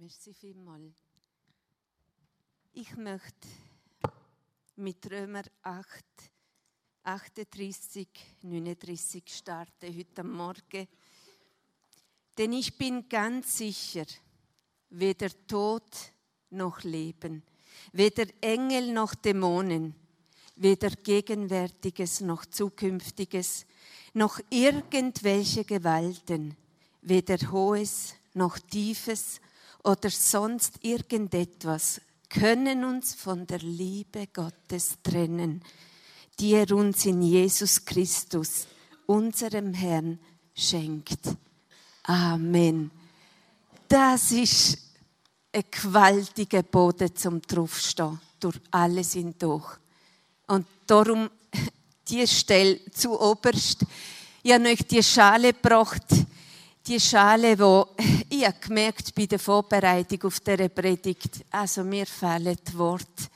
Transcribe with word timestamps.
Merci 0.00 0.32
vielmals. 0.32 0.94
Ich 2.72 2.96
möchte 2.96 3.48
mit 4.76 5.10
Römer 5.10 5.42
8, 5.62 6.04
38, 7.02 8.06
39 8.42 9.24
starten 9.26 9.98
heute 9.98 10.22
Morgen. 10.22 10.86
Denn 12.36 12.52
ich 12.52 12.78
bin 12.78 13.08
ganz 13.08 13.58
sicher, 13.58 14.04
weder 14.90 15.30
Tod 15.48 15.82
noch 16.50 16.84
Leben, 16.84 17.42
weder 17.90 18.26
Engel 18.40 18.92
noch 18.92 19.16
Dämonen, 19.16 19.96
weder 20.54 20.90
Gegenwärtiges 20.90 22.20
noch 22.20 22.46
Zukünftiges, 22.46 23.66
noch 24.14 24.38
irgendwelche 24.48 25.64
Gewalten, 25.64 26.56
weder 27.02 27.38
Hohes 27.50 28.14
noch 28.34 28.60
Tiefes 28.60 29.40
oder 29.88 30.10
sonst 30.10 30.74
irgendetwas 30.82 32.02
können 32.28 32.84
uns 32.84 33.14
von 33.14 33.46
der 33.46 33.60
Liebe 33.60 34.26
Gottes 34.26 34.98
trennen, 35.02 35.62
die 36.38 36.52
er 36.52 36.70
uns 36.72 37.06
in 37.06 37.22
Jesus 37.22 37.86
Christus, 37.86 38.66
unserem 39.06 39.72
Herrn, 39.72 40.18
schenkt. 40.54 41.20
Amen. 42.02 42.90
Das 43.88 44.30
ist 44.30 44.76
ein 45.52 45.64
gewaltiger 45.70 46.62
Boden 46.62 47.16
zum 47.16 47.40
draufstehen, 47.40 48.20
durch 48.40 48.60
alles 48.70 49.14
hindurch. 49.14 49.78
Und 50.48 50.66
darum 50.86 51.30
die 52.08 52.26
Stelle 52.26 52.78
zu 52.92 53.18
oberst. 53.18 53.86
Ich 54.42 54.52
habe 54.52 54.68
euch 54.68 54.86
die 54.86 55.02
Schale 55.02 55.54
gebracht, 55.54 56.04
die 56.86 57.00
Schale, 57.00 57.58
wo 57.58 57.88
ich 58.38 58.46
habe 58.46 58.58
gemerkt 58.60 59.14
bei 59.16 59.26
der 59.26 59.40
Vorbereitung 59.40 60.22
auf 60.22 60.38
der 60.40 60.68
Predigt, 60.68 61.44
also 61.50 61.82
mir 61.82 62.06
fehlen 62.06 62.56
die 62.68 62.78
Worte. 62.78 63.26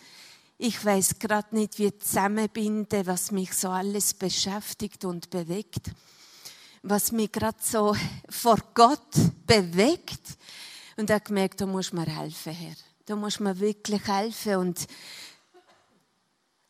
Ich 0.58 0.84
weiß 0.84 1.18
gerade 1.18 1.56
nicht, 1.56 1.80
wie 1.80 1.98
zusammenbinden, 1.98 3.04
was 3.08 3.32
mich 3.32 3.52
so 3.52 3.68
alles 3.70 4.14
beschäftigt 4.14 5.04
und 5.04 5.28
bewegt, 5.28 5.90
was 6.84 7.10
mich 7.10 7.32
gerade 7.32 7.58
so 7.60 7.96
vor 8.28 8.58
Gott 8.74 9.12
bewegt. 9.44 10.20
Und 10.96 11.10
ich 11.10 11.14
habe 11.14 11.24
gemerkt, 11.24 11.60
da 11.60 11.66
muss 11.66 11.92
mir 11.92 12.06
helfen, 12.06 12.52
Herr. 12.52 12.76
Da 13.06 13.16
muss 13.16 13.40
mir 13.40 13.58
wirklich 13.58 14.06
helfen 14.06 14.56
und 14.56 14.86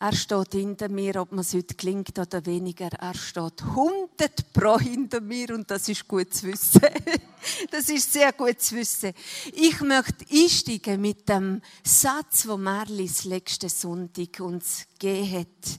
er 0.02 0.12
steht 0.16 0.54
hinter 0.54 0.88
mir, 0.88 1.14
ob 1.20 1.30
man 1.30 1.42
es 1.42 1.54
heute 1.54 1.76
klingt 1.76 2.18
oder 2.18 2.44
weniger. 2.44 2.88
Er 2.98 3.14
steht 3.14 3.62
100 3.62 4.52
pro 4.52 4.76
hinter 4.76 5.20
mir 5.20 5.50
und 5.54 5.70
das 5.70 5.88
ist 5.88 6.08
gut 6.08 6.34
zu 6.34 6.48
wissen. 6.48 6.80
das 7.70 7.88
ist 7.88 8.12
sehr 8.12 8.32
gut 8.32 8.60
zu 8.60 8.74
wissen. 8.74 9.12
Ich 9.52 9.80
möchte 9.80 10.26
einsteigen 10.28 11.00
mit 11.00 11.28
dem 11.28 11.62
Satz, 11.84 12.48
wo 12.48 12.56
Marlis 12.56 13.26
letzte 13.26 13.68
Sonntag 13.68 14.40
uns 14.40 14.88
gegeben 14.98 15.38
hat. 15.38 15.78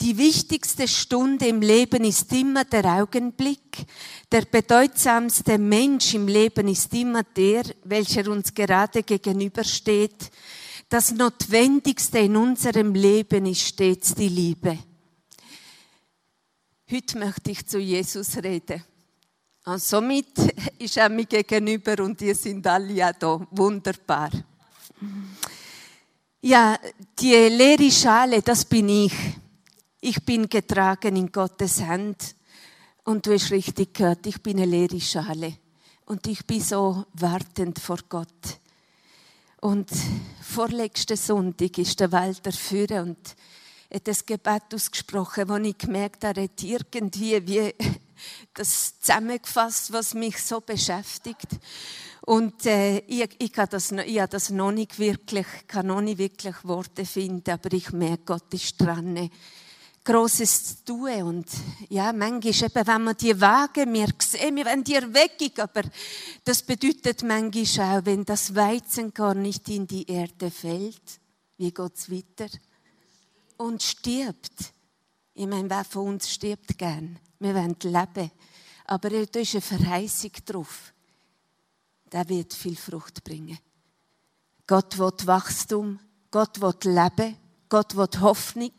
Die 0.00 0.16
wichtigste 0.16 0.86
Stunde 0.86 1.48
im 1.48 1.60
Leben 1.60 2.04
ist 2.04 2.32
immer 2.32 2.64
der 2.64 2.84
Augenblick. 2.84 3.84
Der 4.30 4.42
bedeutsamste 4.42 5.58
Mensch 5.58 6.14
im 6.14 6.28
Leben 6.28 6.68
ist 6.68 6.94
immer 6.94 7.24
der, 7.24 7.64
welcher 7.82 8.30
uns 8.30 8.54
gerade 8.54 9.02
gegenübersteht 9.02 10.30
das 10.94 11.10
Notwendigste 11.10 12.20
in 12.20 12.36
unserem 12.36 12.94
Leben 12.94 13.46
ist 13.46 13.62
stets 13.62 14.14
die 14.14 14.28
Liebe. 14.28 14.78
Heute 16.88 17.18
möchte 17.18 17.50
ich 17.50 17.66
zu 17.66 17.80
Jesus 17.80 18.36
reden. 18.36 18.84
Und 19.64 19.82
somit 19.82 20.38
ist 20.78 20.96
er 20.96 21.08
mir 21.08 21.24
gegenüber 21.24 22.04
und 22.04 22.22
ihr 22.22 22.36
sind 22.36 22.64
alle 22.68 22.92
ja 22.92 23.12
da. 23.12 23.44
Wunderbar. 23.50 24.30
Ja, 26.40 26.78
die 27.18 27.32
leere 27.32 27.90
Schale, 27.90 28.40
das 28.40 28.64
bin 28.64 28.88
ich. 28.88 29.14
Ich 30.00 30.24
bin 30.24 30.48
getragen 30.48 31.16
in 31.16 31.32
Gottes 31.32 31.80
Hand. 31.80 32.36
Und 33.02 33.26
du 33.26 33.32
hast 33.34 33.50
richtig 33.50 33.94
gehört, 33.94 34.24
ich 34.28 34.40
bin 34.40 34.58
eine 34.58 34.66
leere 34.66 35.00
Schale. 35.00 35.56
Und 36.04 36.24
ich 36.28 36.46
bin 36.46 36.60
so 36.60 37.04
wartend 37.14 37.80
vor 37.80 37.98
Gott. 38.08 38.60
Und 39.64 39.88
vorletzten 40.42 41.16
Sonntag 41.16 41.78
ist 41.78 41.98
der 41.98 42.12
Walter 42.12 42.52
führen 42.52 43.08
und 43.08 43.34
hat 43.94 44.06
das 44.06 44.26
Gebet 44.26 44.74
ausgesprochen, 44.74 45.48
wo 45.48 45.56
ich 45.56 45.78
gemerkt 45.78 46.22
habe, 46.22 46.42
hat 46.42 46.62
irgendwie 46.62 47.48
wie 47.48 47.74
das 48.52 49.00
zusammengefasst, 49.00 49.90
was 49.90 50.12
mich 50.12 50.36
so 50.42 50.60
beschäftigt. 50.60 51.48
Und 52.26 52.66
äh, 52.66 52.98
ich, 53.06 53.36
ich, 53.38 53.52
das, 53.52 53.90
ich 53.90 54.20
habe 54.20 54.28
das 54.28 54.50
noch 54.50 54.70
nicht 54.70 54.98
wirklich, 54.98 55.46
kann 55.66 55.86
noch 55.86 56.02
nicht 56.02 56.18
wirklich 56.18 56.56
Worte 56.64 57.06
finden, 57.06 57.50
aber 57.50 57.72
ich 57.72 57.90
merke, 57.90 58.22
Gott 58.26 58.52
ist 58.52 58.78
dran. 58.78 59.30
Grosses 60.04 60.76
zu 60.76 60.84
tun. 60.84 61.22
Und 61.22 61.46
ja, 61.88 62.12
manchmal 62.12 62.70
eben, 62.70 62.86
wenn 62.86 63.04
wir 63.04 63.14
die 63.14 63.40
wagen, 63.40 63.92
wir 63.92 64.08
sehen, 64.18 64.56
wir 64.56 64.66
wollen 64.66 64.84
die 64.84 64.94
Erweckung, 64.94 65.52
aber 65.58 65.82
das 66.44 66.62
bedeutet 66.62 67.22
manchmal 67.22 67.98
auch, 67.98 68.04
wenn 68.04 68.24
das 68.24 68.54
Weizenkorn 68.54 69.42
nicht 69.42 69.68
in 69.70 69.86
die 69.86 70.06
Erde 70.06 70.50
fällt, 70.50 71.20
wie 71.56 71.72
geht 71.72 71.96
es 71.96 72.10
weiter? 72.10 72.48
Und 73.56 73.82
stirbt. 73.82 74.72
Ich 75.32 75.46
meine, 75.46 75.70
wer 75.70 75.84
von 75.84 76.08
uns 76.08 76.30
stirbt 76.30 76.76
gern? 76.76 77.18
Wir 77.38 77.54
wollen 77.54 77.76
leben. 77.82 78.30
Aber 78.86 79.08
da 79.08 79.40
ist 79.40 79.54
eine 79.54 79.60
Verheißung 79.62 80.32
drauf. 80.44 80.92
Der 82.12 82.28
wird 82.28 82.52
viel 82.52 82.76
Frucht 82.76 83.24
bringen. 83.24 83.58
Gott 84.66 84.98
will 84.98 85.12
Wachstum, 85.24 85.98
Gott 86.30 86.60
will 86.60 86.74
Leben, 86.84 87.36
Gott 87.68 87.96
will 87.96 88.08
Hoffnung, 88.20 88.72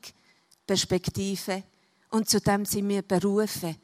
Perspektive. 0.65 1.63
Und 2.09 2.29
zu 2.29 2.39
dem 2.39 2.65
sind 2.65 2.87
wir 2.89 3.01
berufen. 3.01 3.75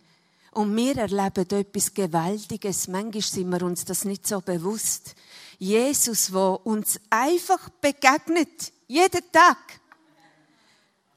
Und 0.51 0.75
wir 0.75 0.97
erleben 0.97 1.49
etwas 1.49 1.93
Gewaltiges. 1.93 2.87
Manchmal 2.87 3.21
sind 3.21 3.49
wir 3.49 3.61
uns 3.63 3.85
das 3.85 4.03
nicht 4.03 4.27
so 4.27 4.41
bewusst. 4.41 5.15
Jesus, 5.57 6.33
wo 6.33 6.59
uns 6.63 6.99
einfach 7.09 7.69
begegnet. 7.69 8.73
Jeden 8.87 9.31
Tag. 9.31 9.57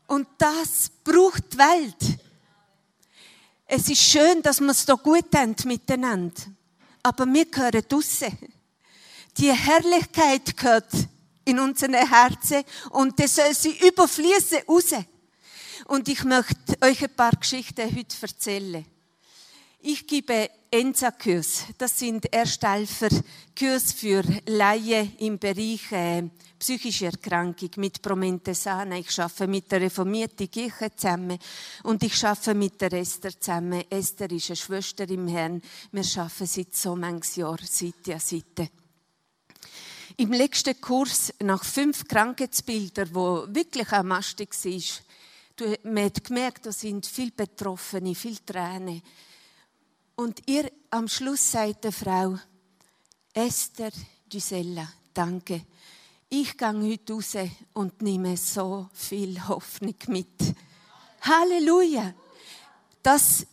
Und 0.06 0.28
das 0.38 0.90
braucht 1.02 1.52
die 1.52 1.58
Welt. 1.58 2.18
Es 3.66 3.88
ist 3.88 4.02
schön, 4.02 4.42
dass 4.42 4.60
wir 4.60 4.70
es 4.70 4.84
hier 4.84 4.96
gut 4.96 5.34
haben 5.34 5.56
miteinander. 5.64 6.42
Aber 7.02 7.26
wir 7.26 7.46
gehören 7.46 7.82
draussen. 7.88 8.38
Die 9.36 9.52
Herrlichkeit 9.52 10.56
gehört 10.56 10.92
in 11.44 11.58
unseren 11.58 11.94
Herzen 11.94 12.62
und 12.90 13.18
das 13.18 13.36
soll 13.36 13.54
sie 13.54 13.76
überfließen 13.86 14.60
raus. 14.68 14.94
Und 15.86 16.08
ich 16.08 16.24
möchte 16.24 16.80
euch 16.80 17.02
ein 17.02 17.14
paar 17.14 17.32
Geschichten 17.32 17.94
heute 17.94 18.16
erzählen. 18.22 18.84
Ich 19.80 20.06
gebe 20.06 20.48
ENSA-Kurs. 20.70 21.64
Das 21.76 21.98
sind 21.98 22.32
Ersthelfer-Kurs 22.32 23.92
für 23.92 24.22
Laien 24.46 25.14
im 25.18 25.38
Bereich 25.38 25.92
äh, 25.92 26.22
psychische 26.58 27.06
Erkrankung 27.06 27.68
mit 27.76 28.00
Promentesana. 28.00 28.96
Ich 28.96 29.20
arbeite 29.20 29.46
mit 29.46 29.70
der 29.70 29.82
reformierten 29.82 30.50
Kirche 30.50 30.90
zusammen 30.96 31.38
und 31.82 32.02
ich 32.02 32.24
arbeite 32.24 32.54
mit 32.54 32.80
der 32.80 32.94
Esther 32.94 33.38
zusammen. 33.38 33.84
Esther 33.90 34.30
ist 34.30 34.48
eine 34.48 34.56
Schwester 34.56 35.06
im 35.10 35.28
Herrn. 35.28 35.60
Wir 35.92 36.04
arbeiten 36.16 36.46
seit 36.46 36.74
so 36.74 36.96
manches 36.96 37.36
Jahr 37.36 37.58
Seite 37.62 38.14
an 38.14 38.20
Seite. 38.20 38.70
Im 40.16 40.32
letzten 40.32 40.80
Kurs, 40.80 41.34
nach 41.40 41.62
fünf 41.62 42.08
Krankheitsbildern, 42.08 43.10
wo 43.12 43.44
wirklich 43.48 43.92
auch 43.92 44.02
mastig 44.02 44.54
war, 44.64 44.80
Du, 45.56 45.72
man 45.84 46.06
hat 46.06 46.24
gemerkt, 46.24 46.66
da 46.66 46.72
sind 46.72 47.06
viele 47.06 47.30
Betroffene, 47.30 48.16
viele 48.16 48.44
Tränen. 48.44 49.00
Und 50.16 50.42
ihr 50.48 50.68
am 50.90 51.06
Schluss 51.06 51.52
sagt 51.52 51.84
der 51.84 51.92
Frau, 51.92 52.36
Esther, 53.32 53.92
Gisella, 54.28 54.92
danke. 55.12 55.64
Ich 56.28 56.56
gehe 56.58 56.90
heute 56.90 57.12
raus 57.12 57.36
und 57.72 58.02
nehme 58.02 58.36
so 58.36 58.88
viel 58.92 59.46
Hoffnung 59.46 59.94
mit. 60.08 60.56
Halleluja! 61.20 62.14
Das 63.00 63.46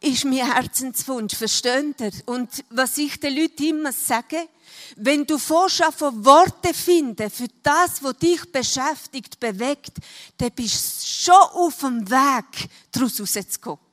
ist 0.00 0.24
mein 0.26 0.52
Herzenswunsch, 0.52 1.34
versteht 1.34 2.00
ihr? 2.00 2.12
Und 2.26 2.64
was 2.70 2.96
ich 2.96 3.18
den 3.18 3.36
Leuten 3.36 3.64
immer 3.64 3.92
sage, 3.92 4.48
wenn 4.96 5.24
du 5.26 5.38
vorschaffen 5.38 6.24
Worte 6.24 6.74
finden 6.74 7.30
für 7.30 7.48
das, 7.62 8.02
was 8.02 8.18
dich 8.18 8.50
beschäftigt, 8.50 9.38
bewegt, 9.38 9.92
dann 10.38 10.50
bist 10.52 11.02
du 11.02 11.06
schon 11.06 11.34
auf 11.34 11.78
dem 11.78 12.10
Weg, 12.10 12.68
daraus 12.92 13.20
rauszukommen. 13.20 13.90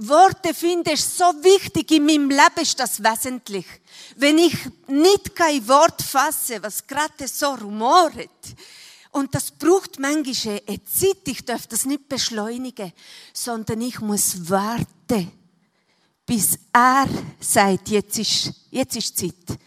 Worte 0.00 0.54
finden 0.54 0.90
ist 0.90 1.16
so 1.16 1.24
wichtig. 1.24 1.90
In 1.90 2.06
meinem 2.06 2.30
Leben 2.30 2.62
ist 2.62 2.78
das 2.78 3.02
wesentlich. 3.02 3.66
Wenn 4.16 4.38
ich 4.38 4.54
nicht 4.86 5.34
kein 5.34 5.66
Wort 5.66 6.02
fasse, 6.02 6.62
was 6.62 6.86
gerade 6.86 7.26
so 7.26 7.48
rumort, 7.48 8.28
und 9.10 9.34
das 9.34 9.50
braucht 9.50 9.98
manchmal 9.98 10.60
eine 10.66 10.84
Zeit, 10.84 11.26
ich 11.26 11.44
darf 11.44 11.66
das 11.66 11.86
nicht 11.86 12.08
beschleunigen, 12.08 12.92
sondern 13.32 13.80
ich 13.80 14.00
muss 14.00 14.48
warten, 14.48 15.32
bis 16.26 16.58
er 16.72 17.06
sagt, 17.40 17.88
jetzt 17.88 18.18
ist, 18.18 18.52
jetzt 18.70 18.96
ist 18.96 19.16
Zeit. 19.16 19.58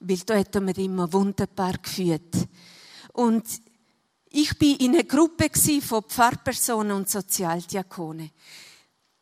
Weil 0.00 0.18
da 0.18 0.38
hat 0.38 0.54
er 0.54 0.60
mir 0.60 0.76
immer 0.78 1.12
wunderbar 1.12 1.74
geführt. 1.78 2.34
Und 3.12 3.44
ich 4.30 4.58
bin 4.58 4.76
in 4.76 4.94
einer 4.94 5.04
Gruppe 5.04 5.50
von 5.80 6.02
Pfarrpersonen 6.04 6.92
und 6.92 7.10
Sozialdiakonen. 7.10 8.30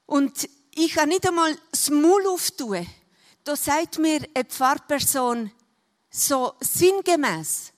Und 0.06 0.48
ich 0.74 0.92
kann 0.92 1.08
nicht 1.08 1.26
einmal 1.26 1.56
das 1.70 1.90
Maul 1.90 2.26
auftun. 2.28 2.86
Da 3.44 3.56
sagt 3.56 3.98
mir 3.98 4.20
eine 4.34 4.44
Pfarrperson 4.44 5.50
so 6.10 6.54
sinngemäß, 6.60 7.72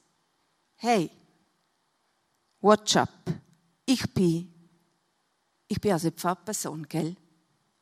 hey, 0.77 1.11
watch 2.61 2.97
up. 2.97 3.11
Ich 3.85 4.03
bin, 4.13 4.53
ich 5.67 5.81
bin 5.81 5.93
also 5.93 6.11
Pfarrperson, 6.11 6.89
gell? 6.89 7.17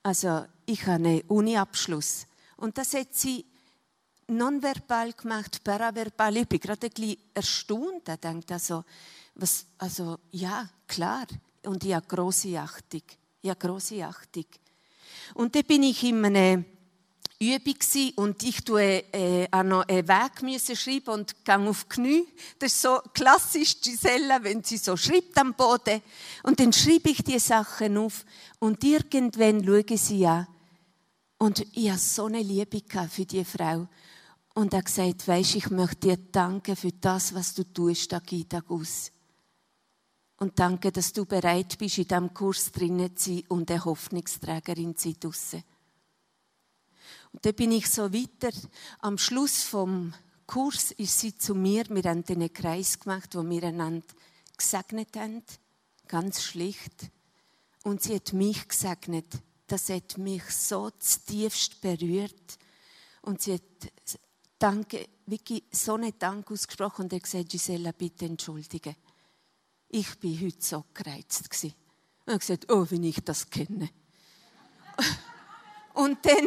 Also, 0.02 0.46
ich 0.66 0.82
habe 0.82 0.92
einen 0.92 1.20
Uni-Abschluss. 1.22 2.26
Und 2.56 2.78
das 2.78 2.94
hat 2.94 3.14
sie 3.14 3.44
nonverbal 4.28 5.12
gemacht, 5.12 5.62
paraverbal. 5.62 6.37
Ich 6.38 6.49
bin 6.49 6.61
gerade 6.61 6.87
ein 6.87 6.93
bisschen 6.93 7.19
erstaunt. 7.34 8.08
Ich 8.08 8.17
denke 8.17 8.55
also, 8.55 8.84
was, 9.34 9.67
also, 9.78 10.19
ja, 10.32 10.69
klar. 10.87 11.26
Und 11.64 11.84
ich 11.84 11.94
habe 11.94 12.06
grosse 12.06 12.58
Achtung. 12.58 13.02
Ich 13.43 13.50
habe 13.50 13.58
grosse 13.58 14.05
Achtung. 14.05 14.46
Und 15.34 15.55
dann 15.55 15.64
bin 15.64 15.82
ich 15.82 16.02
in 16.05 16.25
einem 16.25 16.64
Übung 17.38 17.76
und 18.17 18.43
ich 18.44 18.64
tue 18.64 19.05
äh, 19.12 19.46
auch 19.50 19.62
noch 19.62 19.87
einen 19.88 20.08
Weg 20.08 20.43
müssen 20.43 20.75
schreiben 20.75 21.11
und 21.11 21.44
gehe 21.44 21.58
auf 21.58 21.84
die 21.84 21.88
Knie. 21.90 22.26
Das 22.58 22.73
ist 22.73 22.81
so 22.81 22.99
klassisch 23.12 23.78
Gisella, 23.81 24.43
wenn 24.43 24.64
sie 24.64 24.78
so 24.78 24.96
schreibt 24.96 25.37
am 25.37 25.52
Boden. 25.52 26.00
Und 26.44 26.58
dann 26.58 26.73
schreibe 26.73 27.11
ich 27.11 27.23
die 27.23 27.38
Sachen 27.38 27.99
auf 27.99 28.25
und 28.58 28.82
irgendwann 28.82 29.62
schaue 29.62 29.84
ich 29.87 30.00
sie 30.00 30.26
an. 30.26 30.46
Und 31.38 31.67
ich 31.75 31.90
habe 31.90 31.99
so 31.99 32.25
eine 32.25 32.40
Liebe 32.40 32.81
für 33.11 33.26
die 33.26 33.44
Frau. 33.44 33.87
Und 34.56 34.72
er 34.72 34.78
hat 34.78 34.86
gesagt, 34.86 35.28
weisst, 35.28 35.54
ich 35.54 35.68
möchte 35.68 36.08
dir 36.08 36.16
danken 36.16 36.76
für 36.76 36.90
das, 36.90 37.34
was 37.34 37.52
du 37.52 37.62
tust, 37.62 38.10
Tag 38.10 38.32
ein, 38.32 38.48
Tag 38.48 38.70
aus. 38.70 39.12
Und 40.38 40.58
danke, 40.58 40.90
dass 40.90 41.12
du 41.12 41.26
bereit 41.26 41.76
bist, 41.76 41.98
in 41.98 42.08
diesem 42.08 42.32
Kurs 42.32 42.72
drinnen 42.72 43.14
zu 43.18 43.34
sein 43.34 43.44
und 43.48 43.70
eine 43.70 43.84
Hoffnungsträgerin 43.84 44.96
zu 44.96 45.14
sein. 45.30 45.62
Und 47.32 47.44
dann 47.44 47.54
bin 47.54 47.70
ich 47.70 47.90
so 47.90 48.10
weiter. 48.10 48.50
Am 49.00 49.18
Schluss 49.18 49.62
vom 49.62 50.14
Kurs 50.46 50.90
ist 50.92 51.20
sie 51.20 51.36
zu 51.36 51.54
mir. 51.54 51.84
Wir 51.90 52.04
haben 52.04 52.24
einen 52.26 52.50
Kreis 52.50 52.98
gemacht, 52.98 53.34
wo 53.34 53.46
wir 53.46 53.62
einander 53.62 54.06
gesegnet 54.56 55.14
haben. 55.16 55.42
Ganz 56.08 56.42
schlicht. 56.42 57.10
Und 57.84 58.02
sie 58.02 58.14
hat 58.14 58.32
mich 58.32 58.66
gesegnet. 58.66 59.26
Das 59.66 59.90
hat 59.90 60.16
mich 60.16 60.44
so 60.44 60.88
zutiefst 60.98 61.82
berührt. 61.82 62.58
Und 63.20 63.42
sie 63.42 63.52
hat 63.52 63.62
Danke, 64.58 65.06
wirklich 65.26 65.64
so 65.70 65.94
einen 65.94 66.18
Dank 66.18 66.50
ausgesprochen 66.50 67.04
und 67.04 67.12
hat 67.12 67.22
gesagt, 67.22 67.50
Gisela, 67.50 67.92
bitte 67.92 68.24
entschuldige. 68.24 68.96
Ich 69.88 70.18
bin 70.18 70.40
heute 70.40 70.56
so 70.60 70.84
gereizt 70.94 71.50
gewesen. 71.50 71.74
Und 72.24 72.32
hat 72.32 72.40
gesagt, 72.40 72.72
oh, 72.72 72.86
wie 72.90 73.08
ich 73.08 73.20
das 73.20 73.50
kenne. 73.50 73.90
und 75.94 76.18
dann 76.24 76.46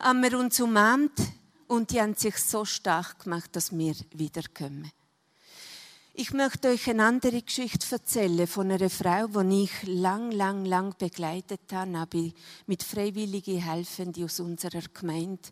haben 0.00 0.22
wir 0.22 0.38
uns 0.38 0.60
umarmt 0.60 1.18
und 1.68 1.90
die 1.90 2.00
haben 2.00 2.14
sich 2.14 2.36
so 2.36 2.64
stark 2.64 3.24
gemacht, 3.24 3.54
dass 3.54 3.76
wir 3.76 3.94
wiederkommen. 4.12 4.90
Ich 6.18 6.32
möchte 6.32 6.68
euch 6.68 6.88
eine 6.88 7.04
andere 7.04 7.42
Geschichte 7.42 7.86
erzählen 7.94 8.46
von 8.46 8.70
einer 8.70 8.88
Frau, 8.88 9.26
die 9.26 9.64
ich 9.64 9.82
lang, 9.82 10.30
lang, 10.30 10.64
lang 10.64 10.94
begleitet 10.96 11.70
habe, 11.70 12.32
mit 12.66 12.82
freiwilligen 12.82 13.60
Helfenden 13.60 14.24
aus 14.24 14.40
unserer 14.40 14.80
Gemeinde. 14.94 15.42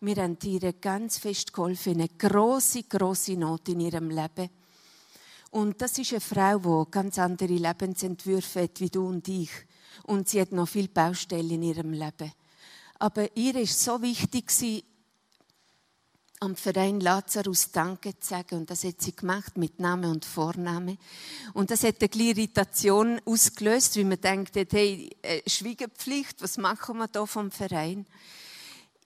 Wir 0.00 0.16
haben 0.16 0.36
ihr 0.42 0.72
ganz 0.72 1.18
fest 1.18 1.52
geholfen, 1.52 2.00
eine 2.00 2.08
große, 2.08 2.82
große 2.82 3.36
Not 3.36 3.68
in 3.68 3.78
ihrem 3.78 4.10
Leben. 4.10 4.50
Und 5.52 5.80
das 5.80 5.96
ist 5.98 6.10
eine 6.10 6.20
Frau, 6.20 6.84
die 6.84 6.90
ganz 6.90 7.16
andere 7.20 7.54
Lebensentwürfe 7.54 8.62
hat 8.62 8.80
wie 8.80 8.90
du 8.90 9.06
und 9.06 9.28
ich. 9.28 9.52
Und 10.02 10.28
sie 10.28 10.40
hat 10.40 10.50
noch 10.50 10.66
viele 10.66 10.88
Baustellen 10.88 11.48
in 11.48 11.62
ihrem 11.62 11.92
Leben. 11.92 12.32
Aber 12.98 13.36
ihr 13.36 13.54
ist 13.54 13.80
so 13.80 14.02
wichtig, 14.02 14.50
am 16.40 16.56
Verein 16.56 17.00
Lazarus 17.00 17.72
Danke 17.72 18.18
zu 18.18 18.28
sagen. 18.28 18.56
Und 18.56 18.70
das 18.70 18.84
hat 18.84 19.00
sie 19.00 19.14
gemacht 19.14 19.56
mit 19.56 19.80
Name 19.80 20.10
und 20.10 20.24
Vorname. 20.24 20.96
Und 21.54 21.70
das 21.70 21.82
hat 21.82 21.96
eine 22.00 22.22
Irritation 22.22 23.20
ausgelöst, 23.24 23.96
wie 23.96 24.04
man 24.04 24.20
denkt, 24.20 24.56
hey, 24.72 25.10
äh, 25.22 25.40
Schwiegepflicht, 25.48 26.40
was 26.42 26.58
machen 26.58 26.98
wir 26.98 27.08
da 27.08 27.26
vom 27.26 27.50
Verein? 27.50 28.06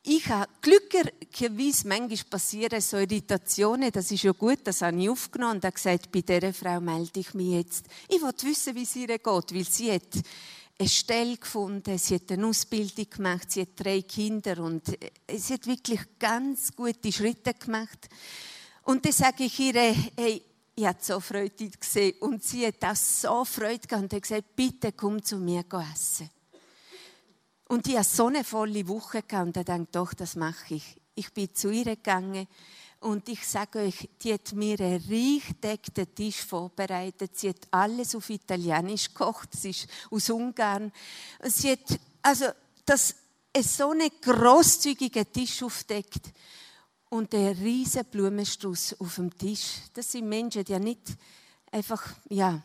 Ich 0.05 0.29
habe 0.29 0.51
glücklicherweise 0.61 1.87
manchmal 1.87 2.19
passieren 2.29 2.81
so 2.81 2.97
Irritationen, 2.97 3.93
das 3.93 4.11
ist 4.11 4.25
ja 4.25 4.33
gut, 4.33 4.59
das 4.65 4.83
habe 4.83 5.01
ich 5.01 5.09
aufgenommen 5.09 5.57
und 5.57 5.65
habe 5.65 5.75
gesagt, 5.75 6.11
bei 6.11 6.23
dieser 6.23 6.53
Frau 6.53 6.81
melde 6.81 7.21
ich 7.21 7.35
mich 7.35 7.51
jetzt. 7.51 7.87
Ich 8.09 8.21
wollte 8.21 8.47
wissen, 8.47 8.75
wie 8.75 8.83
es 8.83 8.97
ihr 8.97 9.07
geht, 9.07 9.23
weil 9.55 9.65
sie 9.65 9.93
hat 9.93 10.03
eine 10.79 10.89
Stelle 10.89 11.37
gefunden, 11.37 11.99
sie 11.99 12.17
hat 12.17 12.33
eine 12.33 12.47
Ausbildung 12.47 13.09
gemacht, 13.09 13.51
sie 13.51 13.63
hat 13.63 13.69
drei 13.77 14.03
Kinder 14.03 14.59
und 14.59 14.87
sie 14.87 15.55
hat 15.55 15.67
wirklich 15.67 16.01
ganz 16.19 16.75
gute 16.75 17.13
Schritte 17.13 17.55
gemacht. 17.55 18.09
Und 18.83 19.05
dann 19.05 19.13
sage 19.13 19.45
ich 19.45 19.59
ihr, 19.61 19.95
hey, 20.17 20.43
ich 20.75 20.87
habe 20.87 20.99
so 21.01 21.21
Freude 21.21 21.71
gesehen 21.71 22.15
und 22.21 22.43
sie 22.43 22.67
hat 22.67 22.83
auch 22.85 22.97
so 22.97 23.45
Freude 23.45 23.87
gehabt 23.87 24.05
und 24.05 24.13
hat 24.13 24.23
gesagt, 24.23 24.57
bitte 24.57 24.93
komm 24.93 25.23
zu 25.23 25.37
mir 25.37 25.65
essen. 25.93 26.31
Und 27.69 27.87
ich 27.87 27.97
hatte 27.97 28.09
so 28.09 28.27
eine 28.27 28.45
volle 28.45 28.87
Woche 28.89 29.23
gehabt 29.23 29.47
und 29.47 29.57
dachte, 29.57 29.87
doch, 29.93 30.15
das 30.15 30.37
mache 30.37 30.75
ich. 30.75 30.97
Ich 31.15 31.33
bin 31.33 31.55
zu 31.55 31.71
ihr 31.71 31.85
gegangen 31.85 32.47
und 33.03 33.29
ich 33.29 33.47
sage 33.47 33.81
euch, 33.81 34.09
die 34.23 34.33
hat 34.33 34.53
mir 34.53 34.79
einen 34.81 35.03
reich 35.09 35.43
deckten 35.61 36.15
Tisch 36.15 36.43
vorbereitet. 36.43 37.37
Sie 37.37 37.49
hat 37.49 37.67
alles 37.71 38.15
auf 38.15 38.31
Italienisch 38.31 39.09
gekocht. 39.09 39.51
Sie 39.55 39.71
ist 39.71 39.89
aus 40.11 40.31
Ungarn. 40.31 40.93
Sie 41.43 41.73
hat, 41.73 41.99
also, 42.23 42.47
das, 42.87 43.15
so 43.61 43.91
einen 43.91 44.11
grosszügigen 44.21 45.31
Tisch 45.33 45.63
aufdeckt 45.63 46.33
und 47.11 47.35
einen 47.35 47.59
riesen 47.59 48.05
Blumenstrauß 48.05 49.01
auf 49.01 49.17
dem 49.17 49.37
Tisch. 49.37 49.79
Das 49.93 50.13
sind 50.13 50.29
Menschen, 50.29 50.65
die 50.65 50.79
nicht 50.79 51.17
einfach, 51.71 52.15
ja, 52.29 52.63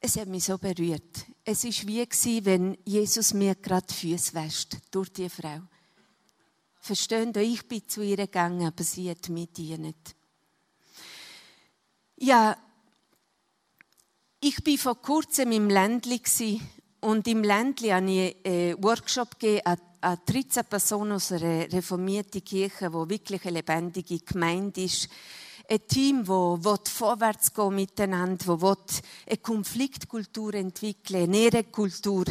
es 0.00 0.16
hat 0.16 0.28
mich 0.28 0.44
so 0.44 0.58
berührt. 0.58 1.26
Es 1.44 1.64
ist 1.64 1.86
wie 1.86 2.44
wenn 2.44 2.76
Jesus 2.84 3.32
mir 3.34 3.54
gerade 3.54 3.92
Füße 3.92 4.34
wäscht 4.34 4.76
durch 4.90 5.12
die 5.12 5.28
Frau. 5.28 5.60
Verstehen 6.84 7.32
Sie, 7.32 7.42
ich 7.42 7.68
bin 7.68 7.88
zu 7.88 8.02
ihr 8.02 8.16
gegangen, 8.16 8.66
aber 8.66 8.82
sie 8.82 9.08
hat 9.08 9.28
mich 9.28 9.52
gedient. 9.52 10.16
Ja, 12.16 12.56
ich 14.40 14.64
bin 14.64 14.76
vor 14.78 15.00
kurzem 15.00 15.52
im 15.52 15.70
Ländli 15.70 16.20
und 17.00 17.28
im 17.28 17.44
Ländli 17.44 17.90
habe 17.90 18.10
ich 18.10 18.36
einen 18.44 18.82
Workshop 18.82 19.38
gegeben 19.38 19.78
an 20.00 20.18
13 20.26 20.64
Personen 20.64 21.12
aus 21.12 21.30
einer 21.30 21.72
reformierten 21.72 22.42
Kirche, 22.42 22.92
wo 22.92 23.08
wirklich 23.08 23.44
eine 23.44 23.58
lebendige 23.58 24.18
Gemeinde 24.18 24.82
ist. 24.82 25.08
Ein 25.70 25.86
Team, 25.86 26.24
das 26.24 26.90
vorwärts 26.90 27.54
gehen 27.54 27.76
miteinander, 27.76 28.56
das 28.56 29.02
eine 29.24 29.36
Konfliktkultur 29.36 30.54
entwickeln, 30.54 31.22
eine 31.22 31.38
Ehrenkultur. 31.38 32.24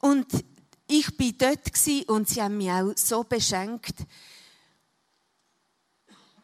Und 0.00 0.26
ich 0.86 1.16
bin 1.16 1.36
dort 1.38 1.70
und 2.08 2.28
sie 2.28 2.42
haben 2.42 2.58
mich 2.58 2.70
auch 2.70 2.92
so 2.96 3.24
beschenkt. 3.24 3.94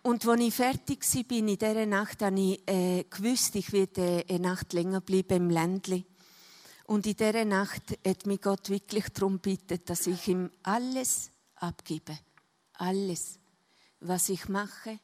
Und 0.03 0.27
als 0.27 0.41
ich 0.41 0.55
fertig 0.55 1.03
war 1.03 1.37
in 1.37 1.47
dieser 1.47 1.87
Nacht, 1.87 2.23
habe 2.23 2.41
ich 2.41 2.69
äh, 2.69 3.05
gewusst, 3.05 3.55
ich 3.57 3.71
werde 3.73 4.25
eine 4.29 4.41
Nacht 4.41 4.73
länger 4.73 5.03
bleiben 5.03 5.37
im 5.37 5.51
Ländli. 5.51 6.07
Und 6.87 7.07
in 7.07 7.17
dieser 7.17 7.45
Nacht 7.45 7.99
hat 8.05 8.27
mich 8.27 8.41
Gott 8.41 8.71
wirklich 8.71 9.05
darum 9.11 9.43
gebeten, 9.43 9.81
dass 9.85 10.07
ich 10.07 10.27
ihm 10.29 10.51
alles 10.63 11.31
abgebe. 11.57 12.19
Alles. 12.73 13.39
Was 14.01 14.31
ich 14.31 14.49
mache, 14.49 14.99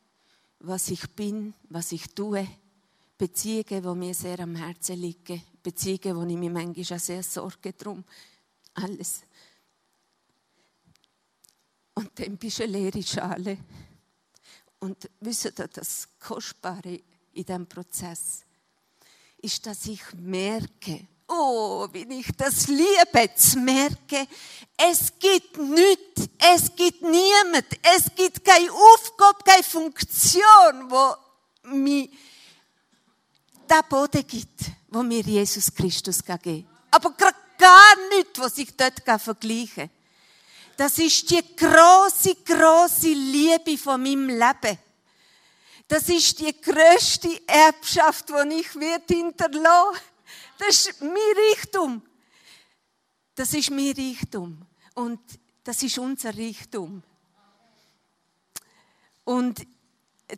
was 0.60 0.88
ich 0.88 1.10
bin, 1.10 1.52
was 1.68 1.92
ich 1.92 2.14
tue. 2.14 2.48
Beziehungen, 3.18 3.82
die 3.82 3.98
mir 3.98 4.14
sehr 4.14 4.40
am 4.40 4.56
Herzen 4.56 4.98
liegen. 4.98 5.42
Beziehungen, 5.62 6.16
wo 6.16 6.22
ich 6.22 6.38
mir 6.38 6.50
manchmal 6.50 6.96
auch 6.96 7.02
sehr 7.02 7.22
sorge 7.22 7.74
drum 7.74 8.02
alles. 8.76 9.22
Und 11.94 12.10
dann 12.18 12.36
bist 12.36 12.58
du 12.58 12.64
eine 12.64 12.72
leere 12.72 13.02
Schale. 13.02 13.58
Und 14.78 15.08
wisst 15.20 15.46
ihr, 15.46 15.52
das 15.52 16.08
Kostbare 16.20 17.00
in 17.32 17.44
diesem 17.44 17.66
Prozess 17.66 18.42
ist, 19.38 19.66
dass 19.66 19.86
ich 19.86 20.02
merke, 20.14 21.06
oh, 21.28 21.88
wie 21.92 22.20
ich 22.20 22.28
das 22.36 22.68
liebe, 22.68 23.34
zu 23.34 23.58
merken, 23.58 24.26
es 24.76 25.12
gibt 25.18 25.56
nichts, 25.58 26.28
es 26.38 26.74
gibt 26.76 27.02
niemand, 27.02 27.66
es 27.82 28.14
gibt 28.14 28.44
keine 28.44 28.70
Aufgabe, 28.70 29.38
keine 29.44 29.62
Funktion, 29.62 30.90
wo 30.90 31.14
mir 31.74 32.08
der 33.68 33.82
Boden 33.82 34.26
gibt, 34.26 34.70
wo 34.88 35.02
mir 35.02 35.22
Jesus 35.22 35.74
Christus 35.74 36.22
gegeben 36.22 36.68
Aber 36.90 37.10
gerade 37.12 37.35
gar 37.58 38.08
nichts, 38.10 38.38
was 38.38 38.58
ich 38.58 38.76
dort 38.76 39.02
vergleichen 39.20 39.88
kann. 39.88 39.90
Das 40.76 40.98
ist 40.98 41.30
die 41.30 41.42
große, 41.56 42.34
große 42.44 43.08
Liebe 43.08 43.78
von 43.78 44.02
meinem 44.02 44.28
Leben. 44.28 44.78
Das 45.88 46.08
ist 46.08 46.38
die 46.40 46.60
größte 46.60 47.40
Erbschaft, 47.46 48.28
die 48.28 48.54
ich 48.60 48.74
wird 48.74 49.08
hinterlassen. 49.08 50.00
Das 50.58 50.86
ist 50.86 51.00
mein 51.00 51.12
Reichtum. 51.12 52.02
Das 53.34 53.54
ist 53.54 53.70
mein 53.70 53.92
Reichtum. 53.92 54.66
Und 54.94 55.20
das 55.62 55.82
ist 55.82 55.98
unser 55.98 56.36
Reichtum. 56.36 57.02
Und 59.24 59.66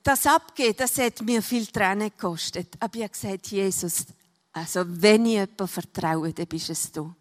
das 0.02 0.26
Abgehen, 0.26 0.74
das 0.76 0.98
hat 0.98 1.20
mir 1.22 1.42
viel 1.42 1.66
Tränen 1.66 2.10
gekostet. 2.10 2.74
Aber 2.78 2.96
ich 2.96 3.02
habe 3.02 3.12
gesagt, 3.12 3.46
Jesus, 3.48 4.04
also 4.58 4.84
wenn 4.86 5.26
ich 5.26 5.32
jemandem 5.32 5.68
vertraue, 5.68 6.32
dann 6.32 6.46
bist 6.46 6.70
es 6.70 6.90
du. 6.90 7.14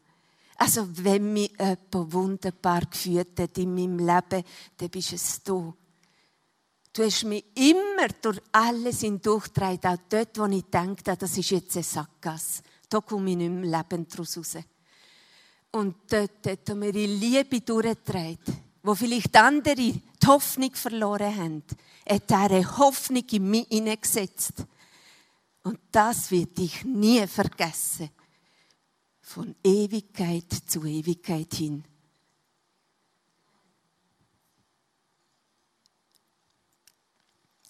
Also 0.58 0.88
wenn 1.04 1.34
mich 1.34 1.52
jemand 1.60 2.14
wunderbar 2.14 2.82
geführt 2.82 3.40
hat 3.40 3.58
in 3.58 3.76
meinem 3.76 4.00
Leben, 4.00 4.44
dann 4.78 4.90
bist 4.90 5.14
es 5.14 5.44
du. 5.44 5.74
Du 6.92 7.04
hast 7.04 7.26
mich 7.26 7.46
immer 7.54 8.08
durch 8.22 8.42
alles 8.52 9.02
hindurchgetragen, 9.02 9.92
auch 9.92 10.00
dort, 10.10 10.38
wo 10.40 10.46
ich 10.46 10.64
denke, 10.66 11.16
das 11.16 11.38
ist 11.38 11.52
jetzt 11.52 11.78
ein 11.78 11.84
Sackgasse. 11.84 12.64
Da 12.90 13.02
komme 13.02 13.30
ich 13.30 13.38
nicht 13.38 13.52
mehr 13.52 13.78
lebend 13.78 14.18
raus. 14.18 14.40
Und 15.72 15.96
dort 16.10 16.48
hat 16.48 16.70
er 16.70 16.76
mir 16.76 16.92
die 16.92 17.06
Liebe 17.06 17.62
durchgetragen, 17.62 18.40
wo 18.82 18.96
vielleicht 18.96 19.36
andere 19.36 19.76
die 19.76 20.02
Hoffnung 20.26 20.74
verloren 20.74 21.36
haben, 21.36 21.64
hat 22.10 22.32
er 22.32 22.50
eine 22.50 22.78
Hoffnung 22.78 23.24
in 23.30 23.50
mich 23.50 23.68
hineingesetzt. 23.68 24.66
Und 25.68 25.82
das 25.92 26.32
wird 26.32 26.58
ich 26.60 26.86
nie 26.86 27.28
vergessen. 27.28 28.10
Von 29.20 29.54
Ewigkeit 29.62 30.46
zu 30.66 30.86
Ewigkeit 30.86 31.54
hin. 31.54 31.84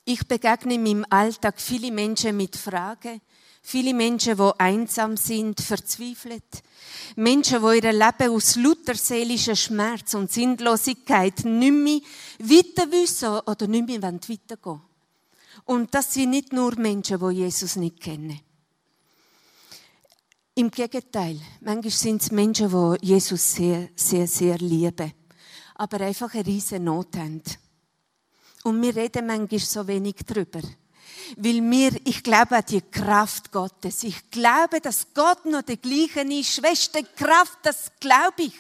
Ich 0.06 0.28
begegne 0.28 0.76
in 0.76 0.84
meinem 0.84 1.06
Alltag 1.10 1.60
viele 1.60 1.92
Menschen 1.92 2.38
mit 2.38 2.56
Fragen, 2.56 3.20
viele 3.64 3.96
Menschen, 3.96 4.38
die 4.38 4.60
einsam 4.60 5.18
sind, 5.18 5.60
verzweifelt, 5.60 6.62
Menschen, 7.16 7.64
die 7.64 7.84
ihr 7.84 7.94
Leben 7.94 8.32
aus 8.32 8.58
lauter 8.58 8.94
seelischer 8.94 9.56
Schmerz 9.56 10.14
und 10.14 10.32
Sinnlosigkeit 10.32 11.46
nicht 11.46 11.72
mehr 11.72 12.02
weiter 12.38 12.92
wissen 12.92 13.40
oder 13.40 13.66
nicht 13.66 13.88
mehr 13.88 14.04
weitergehen 14.04 14.60
wollen. 14.62 14.87
Und 15.68 15.94
das 15.94 16.14
sind 16.14 16.30
nicht 16.30 16.54
nur 16.54 16.80
Menschen, 16.80 17.20
die 17.20 17.36
Jesus 17.36 17.76
nicht 17.76 18.00
kennen. 18.00 18.40
Im 20.56 20.72
Gegenteil, 20.72 21.40
manchmal 21.60 21.92
sind 21.92 22.22
es 22.22 22.32
Menschen, 22.32 22.70
die 22.70 23.06
Jesus 23.06 23.54
sehr, 23.54 23.90
sehr, 23.96 24.28
sehr 24.28 24.58
lieben, 24.58 25.14
aber 25.76 26.02
einfach 26.02 26.34
eine 26.34 26.46
riesige 26.46 26.80
Not 26.80 27.18
haben. 27.18 27.44
Und 28.64 28.82
wir 28.82 28.96
reden 28.96 29.28
manchmal 29.28 29.60
so 29.60 29.86
wenig 29.88 30.16
darüber. 30.26 30.62
Weil 31.36 31.62
mir, 31.62 31.92
ich 32.06 32.24
glaube 32.24 32.56
an 32.56 32.64
die 32.70 32.82
Kraft 32.82 33.52
Gottes. 33.52 34.04
Ich 34.04 34.32
glaube, 34.32 34.80
dass 34.80 35.14
Gott 35.14 35.46
noch 35.46 35.64
der 35.64 35.78
gleiche 35.78 36.22
ist. 36.22 36.56
Schwester 36.56 37.04
Kraft, 37.04 37.60
das 37.64 37.92
glaube 38.00 38.44
ich. 38.44 38.54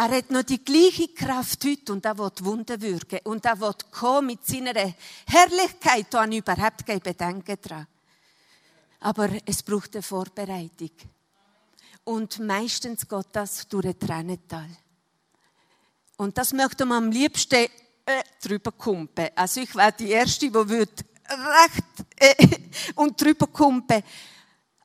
Er 0.00 0.10
hat 0.10 0.30
noch 0.30 0.44
die 0.44 0.64
gleiche 0.64 1.08
Kraft 1.08 1.64
heute 1.64 1.92
und 1.92 2.04
er 2.04 2.16
will 2.16 2.30
Wunder 2.42 2.80
wirken. 2.80 3.18
Und 3.24 3.44
er 3.44 3.60
will 3.60 3.74
kommen 3.90 4.28
mit 4.28 4.46
seiner 4.46 4.94
Herrlichkeit. 5.26 6.06
Da 6.10 6.22
habe 6.22 6.34
ich 6.34 6.38
überhaupt 6.38 6.86
keine 6.86 7.00
Bedenken 7.00 7.56
dran. 7.60 7.84
Aber 9.00 9.28
es 9.44 9.60
braucht 9.60 9.96
eine 9.96 10.02
Vorbereitung. 10.04 10.92
Und 12.04 12.38
meistens 12.38 13.08
geht 13.08 13.26
das 13.32 13.66
durch 13.66 13.86
ein 13.86 13.98
Tränental. 13.98 14.68
Und 16.16 16.38
das 16.38 16.52
möchte 16.52 16.86
man 16.86 17.06
am 17.06 17.10
liebsten 17.10 17.66
äh, 18.06 18.22
drüber 18.40 18.70
kumpen. 18.70 19.30
Also 19.34 19.62
ich 19.62 19.74
wäre 19.74 19.94
die 19.98 20.10
Erste, 20.10 20.46
die 20.46 20.54
würde 20.54 20.92
recht 21.28 22.06
äh, 22.20 22.46
und 22.94 23.20
drüber 23.20 23.48
kumpen. 23.48 24.04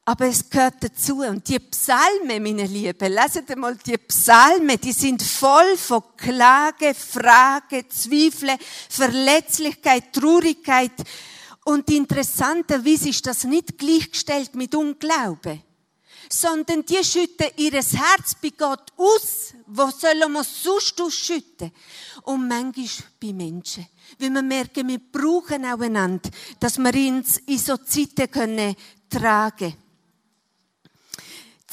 Aber 0.06 0.26
es 0.26 0.50
gehört 0.50 0.84
dazu. 0.84 1.22
Und 1.22 1.48
die 1.48 1.60
Psalme, 1.60 2.40
meine 2.40 2.66
Lieben, 2.66 3.14
leset 3.14 3.56
mal 3.56 3.78
die 3.78 3.98
Psalme, 3.98 4.78
die 4.78 4.92
sind 4.92 5.22
voll 5.22 5.78
von 5.78 6.04
Klage, 6.18 6.94
Frage, 6.94 7.88
Zweifel, 7.88 8.58
Verletzlichkeit, 8.90 10.12
Traurigkeit. 10.12 10.92
Und 11.64 11.90
interessanterweise 11.90 13.10
ist 13.10 13.26
das 13.26 13.46
nicht 13.46 13.78
gleichgestellt 13.78 14.56
mit 14.56 14.76
Unglauben 14.76 15.62
sondern 16.30 16.84
die 16.84 17.04
schütten 17.04 17.48
ihr 17.58 17.74
Herz 17.74 18.36
bei 18.42 18.50
Gott 18.58 18.92
aus. 18.98 19.54
Wo 19.68 19.90
sollen 19.92 20.32
wir 20.32 20.44
sonst 20.44 21.00
ausschütten? 21.00 21.72
Und 22.24 22.48
manchmal 22.48 22.88
bei 23.22 23.34
Menschen. 23.34 23.88
Weil 24.18 24.32
wir 24.32 24.42
merken, 24.42 24.88
wir 24.88 25.00
brauchen 25.00 25.66
auch 25.66 25.80
dass 26.60 26.78
wir 26.80 26.94
uns 26.94 27.38
in 27.40 27.58
so 27.58 27.78
Zeiten 27.78 28.32
können 28.32 28.76
tragen 29.10 29.76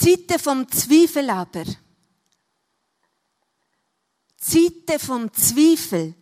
Zeiten 0.00 0.38
vom 0.38 0.66
Zweifel 0.70 1.28
aber. 1.28 1.64
Zeiten 4.38 4.98
vom 4.98 5.30
Zweifel 5.34 6.14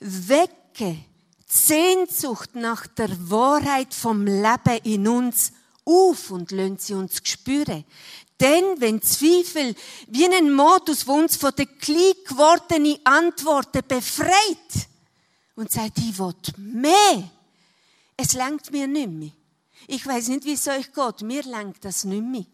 wecke 0.00 0.98
Sehnsucht 1.48 2.54
nach 2.54 2.86
der 2.86 3.30
Wahrheit 3.30 3.94
vom 3.94 4.26
Leben 4.26 4.80
in 4.82 5.08
uns 5.08 5.52
auf 5.86 6.30
und 6.30 6.50
lassen 6.50 6.76
sie 6.78 6.92
uns 6.92 7.22
spüren. 7.24 7.84
Denn 8.38 8.78
wenn 8.78 9.00
Zweifel 9.00 9.74
wie 10.08 10.26
ein 10.26 10.52
Modus, 10.52 11.06
wo 11.06 11.14
uns 11.14 11.36
von 11.36 11.52
den 11.56 11.78
klein 11.78 12.12
gewordenen 12.26 12.98
Antworten 13.04 13.80
befreit 13.88 14.88
und 15.54 15.70
sagt, 15.72 15.98
ich 15.98 16.18
will 16.18 16.34
mehr, 16.58 17.30
es 18.18 18.34
lenkt 18.34 18.72
mir 18.72 18.86
nicht 18.86 19.08
mehr. 19.08 19.32
Ich 19.86 20.06
weiß 20.06 20.28
nicht, 20.28 20.44
wie 20.44 20.52
es 20.52 20.68
euch 20.68 20.92
geht, 20.92 21.22
mir 21.22 21.42
lenkt 21.44 21.84
das 21.86 22.04
nicht 22.04 22.24
mehr. 22.24 22.44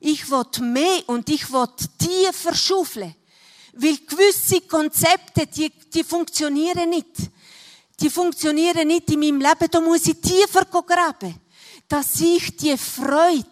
Ich 0.00 0.30
will 0.30 0.44
mehr 0.62 1.08
und 1.08 1.28
ich 1.28 1.52
will 1.52 1.68
tiefer 1.98 2.54
schaufeln. 2.54 3.14
Weil 3.74 3.98
gewisse 3.98 4.62
Konzepte, 4.62 5.46
die, 5.46 5.70
die 5.92 6.02
funktionieren 6.02 6.90
nicht. 6.90 7.16
Die 8.00 8.10
funktionieren 8.10 8.88
nicht 8.88 9.10
in 9.10 9.20
meinem 9.20 9.40
Leben, 9.40 9.70
da 9.70 9.80
muss 9.80 10.06
ich 10.06 10.20
tiefer 10.20 10.64
graben 10.64 11.38
dass 11.90 12.20
ich 12.20 12.56
die 12.56 12.78
Freude, 12.78 13.44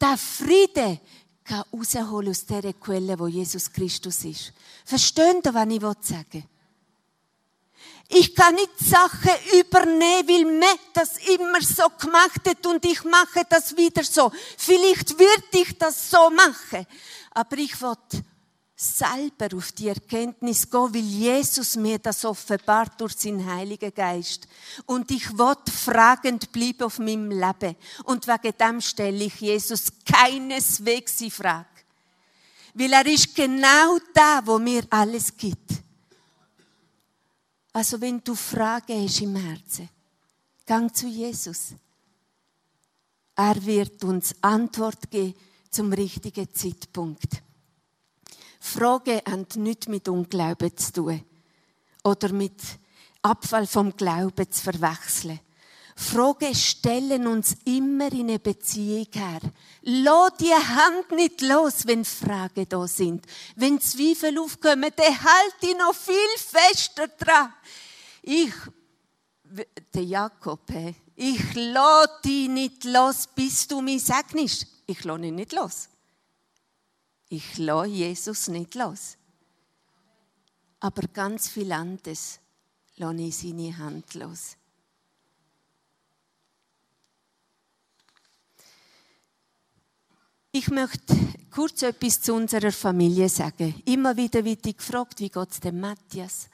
der 0.00 0.16
Friede 0.16 1.00
kann 1.42 1.64
rausholen 1.72 2.30
aus 2.30 2.46
dieser 2.46 2.72
Quelle, 2.74 3.18
wo 3.18 3.26
Jesus 3.26 3.70
Christus 3.70 4.24
ist. 4.24 4.52
Verstehen 4.84 5.40
Sie, 5.42 5.52
was 5.52 5.66
ich 5.68 5.80
sagen 5.80 6.26
will? 6.30 6.44
Ich 8.12 8.34
kann 8.34 8.56
nicht 8.56 8.76
Sachen 8.78 9.30
übernehmen, 9.58 10.28
weil 10.28 10.44
mir 10.44 10.78
das 10.92 11.16
immer 11.28 11.60
so 11.62 11.84
gemacht 11.96 12.40
hat 12.44 12.66
und 12.66 12.84
ich 12.84 13.04
mache 13.04 13.44
das 13.48 13.76
wieder 13.76 14.02
so. 14.02 14.32
Vielleicht 14.58 15.16
würde 15.16 15.44
ich 15.52 15.78
das 15.78 16.10
so 16.10 16.28
machen. 16.28 16.86
Aber 17.30 17.56
ich 17.58 17.80
will 17.80 17.96
selber 18.74 19.56
auf 19.56 19.70
die 19.72 19.88
Erkenntnis 19.88 20.68
gehen, 20.68 20.94
weil 20.94 21.02
Jesus 21.02 21.76
mir 21.76 21.98
das 22.00 22.24
offenbart 22.24 23.00
durch 23.00 23.12
seinen 23.12 23.46
Heiligen 23.46 23.94
Geist. 23.94 24.48
Und 24.86 25.10
ich 25.12 25.38
will 25.38 25.54
fragend 25.72 26.50
bleiben 26.50 26.82
auf 26.82 26.98
meinem 26.98 27.30
Leben. 27.30 27.76
Und 28.04 28.26
wegen 28.26 28.56
dem 28.58 28.80
stelle 28.80 29.24
ich 29.24 29.40
Jesus 29.40 29.92
keineswegs 30.04 31.16
die 31.16 31.30
Frage. 31.30 31.66
Weil 32.74 32.92
er 32.92 33.06
ist 33.06 33.36
genau 33.36 33.98
da, 34.14 34.40
wo 34.44 34.58
mir 34.58 34.82
alles 34.90 35.36
gibt. 35.36 35.79
Also 37.72 38.00
wenn 38.00 38.22
du 38.22 38.34
Fragen 38.34 39.04
hast 39.04 39.20
im 39.20 39.36
Herzen, 39.36 39.88
gang 40.66 40.94
zu 40.94 41.06
Jesus. 41.06 41.74
Er 43.36 43.64
wird 43.64 44.02
uns 44.04 44.34
Antwort 44.40 45.10
geben 45.10 45.34
zum 45.70 45.92
richtigen 45.92 46.52
Zeitpunkt. 46.52 47.42
Fragen 48.58 49.20
haben 49.26 49.46
nichts 49.56 49.88
mit 49.88 50.08
Unglauben 50.08 50.76
zu 50.76 50.92
tun 50.92 51.24
oder 52.04 52.32
mit 52.32 52.60
Abfall 53.22 53.66
vom 53.66 53.96
Glauben 53.96 54.50
zu 54.50 54.62
verwechseln. 54.62 55.40
Fragen 55.96 56.54
stellen 56.54 57.26
uns 57.26 57.56
immer 57.64 58.12
in 58.12 58.30
eine 58.30 58.38
Beziehung 58.38 59.06
her. 59.12 59.40
Lass 59.82 60.36
die 60.38 60.52
Hand 60.52 61.10
nicht 61.12 61.40
los, 61.42 61.86
wenn 61.86 62.04
Fragen 62.04 62.66
da 62.68 62.86
sind. 62.86 63.26
Wenn 63.56 63.80
Zweifel 63.80 64.38
aufkommen, 64.38 64.90
dann 64.94 65.22
halt 65.24 65.62
dich 65.62 65.76
noch 65.76 65.94
viel 65.94 66.14
fester 66.36 67.08
dran. 67.08 67.52
Ich, 68.22 68.52
der 69.94 70.04
Jakob, 70.04 70.60
ich 71.16 71.54
lass 71.54 72.08
dich 72.24 72.48
nicht 72.48 72.84
los, 72.84 73.28
bis 73.34 73.66
du 73.66 73.80
mich 73.80 74.04
segnest. 74.04 74.66
Ich 74.86 75.04
lass 75.04 75.20
dich 75.20 75.32
nicht 75.32 75.52
los. 75.52 75.88
Ich 77.28 77.58
lasse 77.58 77.88
Jesus 77.88 78.48
nicht 78.48 78.74
los. 78.74 79.16
Aber 80.80 81.02
ganz 81.12 81.48
viel 81.48 81.70
anderes 81.72 82.40
lasse 82.96 83.20
ich 83.20 83.36
seine 83.36 83.76
Hand 83.76 84.14
los. 84.14 84.56
Ich 90.60 90.68
möchte 90.68 91.16
kurz 91.50 91.80
etwas 91.80 92.20
zu 92.20 92.34
unserer 92.34 92.70
Familie 92.70 93.30
sagen. 93.30 93.80
Immer 93.86 94.14
wieder 94.14 94.44
wird 94.44 94.66
ich 94.66 94.76
gefragt, 94.76 95.18
wie 95.20 95.30
geht 95.30 95.50
es 95.52 95.58
dem 95.58 95.80
Matthias? 95.80 96.50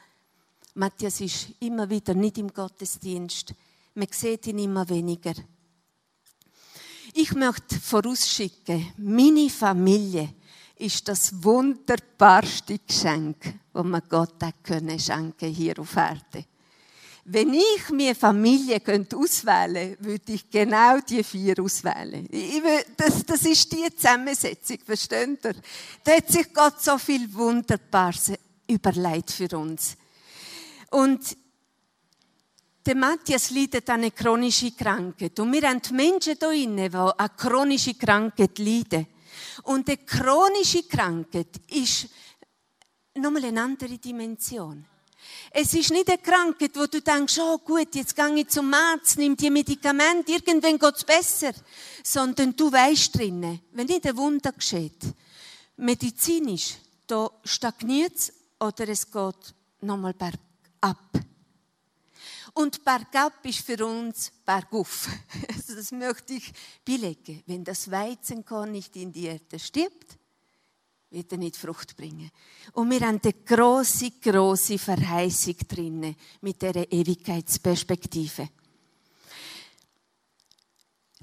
Matthias 0.74 1.20
ist 1.20 1.48
immer 1.58 1.90
wieder 1.90 2.14
nicht 2.14 2.38
im 2.38 2.54
Gottesdienst. 2.54 3.52
Man 3.96 4.06
sieht 4.12 4.46
ihn 4.46 4.60
immer 4.60 4.88
weniger. 4.88 5.34
Ich 7.14 7.34
möchte 7.34 7.80
vorausschicken, 7.80 8.92
meine 8.98 9.50
Familie 9.50 10.34
ist 10.76 11.08
das 11.08 11.42
wunderbarste 11.42 12.78
Geschenk, 12.78 13.54
das 13.72 13.84
man 13.84 14.02
Gott 14.08 14.34
schenken 14.98 15.52
hier 15.52 15.80
auf 15.80 15.96
Erde. 15.96 16.44
Wenn 17.28 17.54
ich 17.54 17.90
mir 17.90 18.14
Familie 18.14 18.78
könnte 18.78 19.16
auswählen 19.16 19.96
würde 19.98 20.32
ich 20.32 20.48
genau 20.48 20.98
die 21.00 21.24
vier 21.24 21.58
auswählen. 21.60 22.28
Das, 22.96 23.24
das 23.26 23.42
ist 23.42 23.72
die 23.72 23.94
Zusammensetzung, 23.96 24.78
versteht 24.86 25.44
ihr? 25.44 25.54
Da 26.04 26.12
hat 26.12 26.30
sich 26.30 26.52
Gott 26.52 26.80
so 26.80 26.96
viel 26.98 27.32
Wunderbares 27.34 28.32
überlegt 28.68 29.32
für 29.32 29.58
uns. 29.58 29.96
Und 30.90 31.36
der 32.86 32.94
Matthias 32.94 33.50
leidet 33.50 33.90
an 33.90 34.02
einer 34.02 34.12
chronischen 34.12 34.76
Krankheit. 34.76 35.40
Und 35.40 35.52
wir 35.52 35.68
haben 35.68 35.80
Menschen 35.92 36.20
hier 36.22 36.36
drin, 36.36 36.76
die 36.76 36.94
an 36.94 37.30
chronische 37.36 37.94
Krankheit 37.94 38.56
leiden. 38.60 39.06
Und 39.64 39.88
die 39.88 39.96
chronische 39.96 40.84
Krankheit 40.84 41.60
ist 41.70 42.08
nochmal 43.14 43.46
eine 43.46 43.62
andere 43.62 43.98
Dimension. 43.98 44.86
Es 45.58 45.72
ist 45.72 45.90
nicht 45.90 46.06
eine 46.10 46.18
Krankheit, 46.18 46.72
wo 46.74 46.84
du 46.84 47.00
denkst, 47.00 47.38
oh 47.38 47.56
gut, 47.56 47.94
jetzt 47.94 48.14
gehe 48.14 48.40
ich 48.40 48.48
zum 48.48 48.74
Arzt, 48.74 49.16
nimm 49.16 49.34
die 49.34 49.48
Medikamente, 49.48 50.32
irgendwann 50.32 50.78
geht 50.78 50.96
es 50.96 51.02
besser. 51.02 51.52
Sondern 52.04 52.54
du 52.54 52.70
weißt 52.70 53.16
drinnen, 53.16 53.62
wenn 53.72 53.86
nicht 53.86 54.06
ein 54.06 54.18
Wunder 54.18 54.52
geschieht, 54.52 54.98
medizinisch, 55.78 56.74
da 57.06 57.30
stagniert 57.42 58.16
es 58.16 58.34
oder 58.60 58.86
es 58.86 59.10
geht 59.10 59.54
nochmal 59.80 60.12
bergab. 60.12 61.10
Und 62.52 62.84
bergab 62.84 63.42
ist 63.46 63.64
für 63.64 63.82
uns 63.86 64.30
bergauf. 64.44 65.08
Also 65.48 65.74
das 65.74 65.90
möchte 65.90 66.34
ich 66.34 66.52
belegen. 66.84 67.42
Wenn 67.46 67.64
das 67.64 67.90
Weizenkorn 67.90 68.72
nicht 68.72 68.94
in 68.96 69.10
die 69.10 69.24
Erde 69.24 69.58
stirbt, 69.58 70.18
wird 71.10 71.32
er 71.32 71.38
nicht 71.38 71.56
Frucht 71.56 71.96
bringen. 71.96 72.30
Und 72.72 72.90
wir 72.90 73.00
haben 73.00 73.20
eine 73.22 73.32
große, 73.32 74.12
große 74.20 74.78
Verheißung 74.78 75.56
drinnen 75.68 76.16
mit 76.40 76.60
der 76.62 76.90
Ewigkeitsperspektive. 76.92 78.48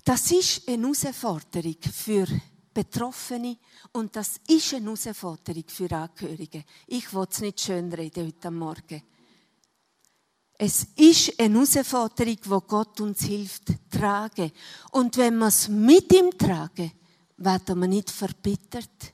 Das 0.03 0.31
ist 0.31 0.67
eine 0.67 0.87
Herausforderung 0.87 1.77
für 1.81 2.27
Betroffene 2.73 3.57
und 3.93 4.15
das 4.15 4.39
ist 4.47 4.73
eine 4.73 4.85
Herausforderung 4.85 5.63
für 5.67 5.91
Angehörige. 5.91 6.63
Ich 6.87 7.13
will 7.13 7.27
es 7.29 7.39
nicht 7.39 7.61
schönreden 7.61 8.27
heute 8.27 8.51
Morgen. 8.51 9.03
Es 10.57 10.87
ist 10.95 11.39
eine 11.39 11.55
Herausforderung, 11.55 12.37
wo 12.45 12.61
Gott 12.61 12.99
uns 13.01 13.23
hilft, 13.23 13.73
tragen. 13.89 14.51
Und 14.91 15.17
wenn 15.17 15.37
wir 15.37 15.47
es 15.47 15.67
mit 15.67 16.11
ihm 16.13 16.31
tragen, 16.37 16.91
werden 17.37 17.79
wir 17.79 17.87
nicht 17.87 18.11
verbittert, 18.11 19.12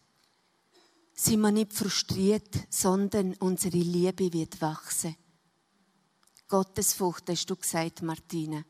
sind 1.20 1.42
wir 1.42 1.52
nicht 1.52 1.74
frustriert, 1.74 2.56
sondern 2.70 3.34
unsere 3.36 3.78
Liebe 3.78 4.32
wird 4.32 4.62
wachsen. 4.62 5.16
Gottesfurcht, 6.48 7.30
hast 7.30 7.50
du 7.50 7.56
gesagt, 7.56 8.02
Martina. 8.02 8.64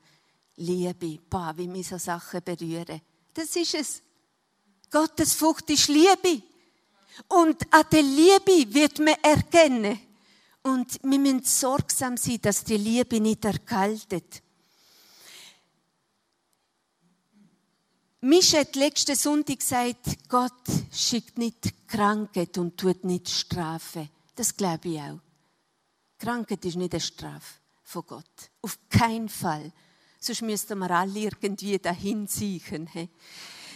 Liebe, 0.55 1.19
boah, 1.29 1.53
wie 1.55 1.67
mich 1.67 1.87
so 1.87 1.97
Sachen 1.97 2.41
berühren. 2.43 3.01
Das 3.33 3.55
ist 3.55 3.75
es. 3.75 4.01
Gottesfurcht 4.89 5.69
ist 5.69 5.87
Liebe. 5.87 6.41
Und 7.27 7.71
an 7.73 7.85
der 7.91 8.01
Liebe 8.01 8.73
wird 8.73 8.99
man 8.99 9.15
erkennen, 9.21 9.99
und 10.61 10.99
wir 11.03 11.19
müssen 11.19 11.43
sorgsam 11.43 12.17
sein, 12.17 12.39
dass 12.41 12.63
die 12.65 12.77
Liebe 12.77 13.19
nicht 13.21 13.45
erkaltet. 13.45 14.43
Mich 18.21 18.53
hat 18.53 18.75
letzten 18.75 19.15
Sonntag 19.15 19.59
gesagt, 19.59 20.27
Gott 20.27 20.51
schickt 20.91 21.37
nicht 21.37 21.87
Krankheit 21.87 22.57
und 22.57 22.75
tut 22.75 23.05
nicht 23.05 23.29
Strafe. 23.29 24.09
Das 24.35 24.55
glaube 24.55 24.89
ich 24.89 24.99
auch. 24.99 25.19
Krankheit 26.17 26.65
ist 26.65 26.75
nicht 26.75 26.93
eine 26.93 26.99
Strafe 26.99 27.59
von 27.83 28.03
Gott. 28.05 28.51
Auf 28.61 28.77
keinen 28.89 29.29
Fall. 29.29 29.71
Sonst 30.19 30.41
müssten 30.41 30.79
wir 30.79 30.91
alle 30.91 31.19
irgendwie 31.19 31.79
dahin 31.79 32.27
ziehen 32.27 32.99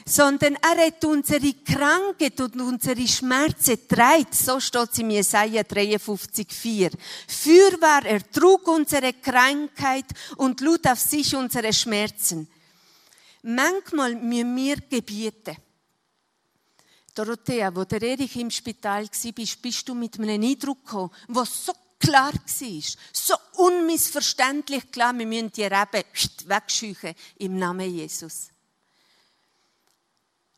sondern 0.06 0.56
er 0.56 0.88
hat 0.88 1.04
unsere 1.06 1.54
Krankheit 1.66 2.40
und 2.42 2.60
unsere 2.60 3.08
Schmerzen 3.08 3.78
getragen. 3.78 4.28
So 4.32 4.60
steht 4.60 4.90
es 4.92 5.00
in 5.00 5.12
Jesaja 5.12 5.62
53,4. 5.62 6.92
Für 7.28 7.82
war 7.82 8.06
er 8.06 8.30
trug 8.30 8.68
unsere 8.68 9.14
Krankheit 9.14 10.06
und 10.36 10.60
lud 10.62 10.86
auf 10.88 11.00
sich 11.00 11.34
unsere 11.36 11.72
Schmerzen. 11.72 12.50
Manchmal 13.44 14.16
müssen 14.16 14.56
wir 14.56 14.78
gebieten. 14.78 15.58
Dorothea, 17.14 17.76
wo 17.76 17.84
der 17.84 18.02
Erich 18.02 18.36
im 18.38 18.50
Spital 18.50 19.06
war, 19.06 19.62
bist 19.62 19.88
du 19.88 19.94
mit 19.94 20.18
einem 20.18 20.42
Eindruck 20.42 20.84
gekommen, 20.84 21.12
was 21.28 21.66
so 21.66 21.74
klar 22.00 22.34
war, 22.34 22.82
so 23.12 23.36
unmissverständlich 23.58 24.92
klar, 24.92 25.18
wir 25.18 25.28
müssen 25.28 25.52
die 25.52 25.64
Reben 25.64 26.04
wegscheuchen 26.46 27.16
im 27.38 27.58
Namen 27.58 27.94
Jesus. 27.94 28.50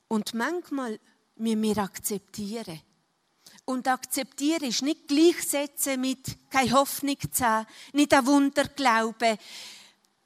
Und 0.08 0.34
manchmal 0.34 1.00
müssen 1.36 1.62
wir 1.64 1.78
akzeptieren. 1.80 2.82
Und 3.66 3.88
akzeptieren 3.88 4.70
ist 4.70 4.84
nicht 4.84 5.08
gleichsetzen 5.08 6.00
mit 6.00 6.38
keine 6.52 6.72
Hoffnung 6.72 7.18
zu 7.32 7.44
haben, 7.44 7.68
nicht 7.94 8.14
an 8.14 8.28
Wunder 8.28 8.66
glauben, 8.66 9.38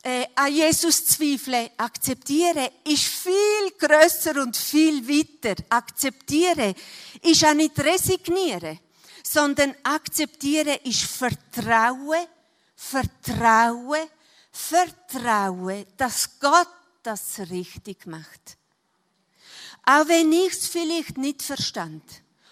äh, 0.03 0.25
an 0.35 0.53
Jesus 0.53 1.05
zweifeln. 1.05 1.69
Akzeptieren 1.77 2.69
ist 2.83 3.03
viel 3.03 3.71
grösser 3.77 4.41
und 4.41 4.55
viel 4.55 5.07
weiter. 5.07 5.61
Akzeptieren 5.69 6.73
ist 7.21 7.45
auch 7.45 7.53
nicht 7.53 7.77
resignieren, 7.79 8.79
sondern 9.23 9.75
akzeptieren 9.83 10.77
ist 10.83 11.03
Vertrauen, 11.03 12.25
Vertrauen, 12.75 14.07
Vertrauen, 14.51 15.85
dass 15.97 16.39
Gott 16.39 16.67
das 17.03 17.39
richtig 17.49 18.05
macht. 18.05 18.57
Auch 19.85 20.07
wenn 20.07 20.31
ich 20.31 20.53
es 20.53 20.67
vielleicht 20.67 21.17
nicht 21.17 21.41
verstand 21.41 22.03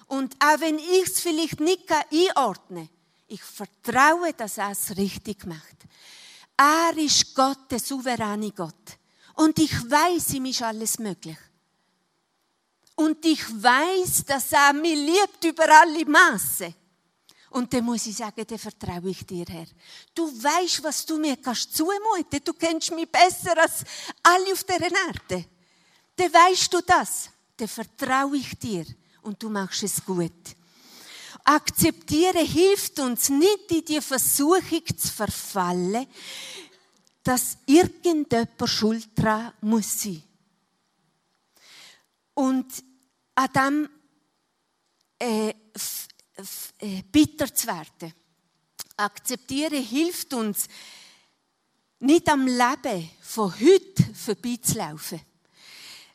und 0.07 0.35
auch 0.43 0.59
wenn 0.59 0.79
ich 0.79 1.03
es 1.03 1.19
vielleicht 1.19 1.59
nicht 1.59 1.83
einordnen 1.91 2.87
kann, 2.87 2.97
ich 3.29 3.43
vertraue, 3.43 4.33
dass 4.33 4.57
er 4.57 4.71
es 4.71 4.95
richtig 4.95 5.45
macht. 5.45 5.76
Er 6.57 6.97
ist 6.97 7.35
Gott, 7.35 7.69
der 7.69 7.79
souveräne 7.79 8.51
Gott. 8.51 8.97
Und 9.35 9.57
ich 9.59 9.71
weiß, 9.71 10.33
ihm 10.33 10.45
ist 10.45 10.61
alles 10.63 10.97
möglich. 10.97 11.37
Und 12.95 13.23
ich 13.25 13.43
weiß, 13.61 14.25
dass 14.25 14.51
er 14.51 14.73
mich 14.73 14.95
liebt 14.95 15.43
über 15.43 15.69
alle 15.69 16.03
Maße. 16.03 16.73
Und 17.51 17.71
dann 17.71 17.85
muss 17.85 18.07
ich 18.07 18.17
sagen, 18.17 18.43
dann 18.45 18.57
vertraue 18.57 19.09
ich 19.09 19.25
dir, 19.25 19.45
Herr. 19.47 19.67
Du 20.15 20.27
weißt, 20.27 20.83
was 20.83 21.05
du 21.05 21.17
mir 21.17 21.37
kannst 21.37 21.75
zumuten. 21.75 22.41
Du 22.43 22.53
kennst 22.53 22.91
mich 22.91 23.09
besser 23.09 23.55
als 23.57 23.83
alle 24.23 24.51
auf 24.51 24.63
der 24.63 24.81
Erde 24.81 25.45
dann 26.17 26.33
weißt 26.33 26.73
du 26.73 26.81
das. 26.81 27.29
Dann 27.55 27.67
vertraue 27.67 28.37
ich 28.37 28.57
dir 28.59 28.85
und 29.21 29.41
du 29.41 29.49
machst 29.49 29.83
es 29.83 30.03
gut. 30.03 30.31
Akzeptieren 31.49 32.45
hilft 32.45 32.99
uns 32.99 33.29
nicht 33.29 33.71
in 33.71 33.85
die 33.85 34.01
Versuchung 34.01 34.85
zu 34.97 35.07
verfallen, 35.07 36.05
dass 37.23 37.57
irgendjemand 37.65 38.49
schuld 38.65 39.07
dran 39.15 39.53
muss 39.61 40.01
sein. 40.01 40.21
Und 42.33 42.65
an 43.35 43.49
dem 43.55 43.89
äh, 45.19 45.53
äh, 46.79 47.01
bitter 47.09 47.53
zu 47.55 47.67
werden. 47.67 48.13
Akzeptieren 48.97 49.81
hilft 49.81 50.33
uns, 50.33 50.67
nicht 51.99 52.27
am 52.27 52.45
Leben 52.45 53.09
von 53.21 53.53
heute 53.57 54.03
vorbeizulaufen 54.13 55.21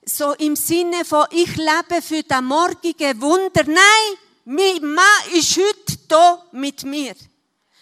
so 0.05 0.33
im 0.33 0.57
Sinne 0.57 1.05
von, 1.05 1.27
ich 1.31 1.57
lebe 1.57 2.03
für 2.03 2.23
das 2.23 2.43
morgige 2.43 3.21
Wunder. 3.21 3.65
Nein, 3.65 4.19
mein 4.45 4.81
Mann 4.95 5.33
ist 5.35 5.57
heute 5.57 5.99
da 6.09 6.45
mit 6.53 6.85
mir. 6.85 7.15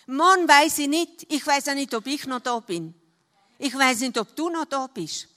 Morgen 0.06 0.48
weiß 0.48 0.78
ich 0.78 0.88
nicht. 0.88 1.26
Ich 1.28 1.46
weiß 1.46 1.68
auch 1.68 1.74
nicht, 1.74 1.94
ob 1.94 2.06
ich 2.06 2.26
noch 2.26 2.40
da 2.40 2.58
bin. 2.60 2.94
Ich 3.58 3.76
weiß 3.76 4.00
nicht, 4.00 4.18
ob 4.18 4.34
du 4.34 4.48
noch 4.48 4.64
da 4.64 4.86
bist. 4.86 5.28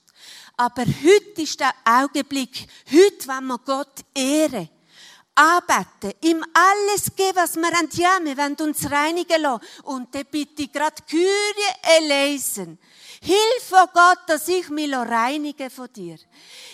Aber 0.56 0.84
heute 0.84 1.42
ist 1.42 1.60
der 1.60 1.72
Augenblick. 1.84 2.66
Heute 2.90 3.28
wollen 3.28 3.46
wir 3.46 3.58
Gott 3.58 4.00
ehren. 4.14 4.68
Arbeiten, 5.36 6.12
ihm 6.22 6.44
alles 6.52 7.14
geben, 7.16 7.36
was 7.36 7.56
wir 7.56 7.70
haben. 7.70 7.88
Ja, 7.92 8.18
wir 8.22 8.36
wollen 8.36 8.54
uns 8.54 8.88
reinigen 8.88 9.42
lassen. 9.42 9.64
Und 9.82 10.14
dann 10.14 10.24
bitte 10.30 10.62
ich 10.62 10.72
gerade 10.72 11.02
Kyrie 11.08 12.08
lesen. 12.08 12.78
Hilf, 13.20 13.72
oh 13.72 13.86
Gott, 13.92 14.20
dass 14.26 14.46
ich 14.48 14.68
mich 14.68 14.92
reinige 14.92 15.70
von 15.70 15.92
dir. 15.92 16.18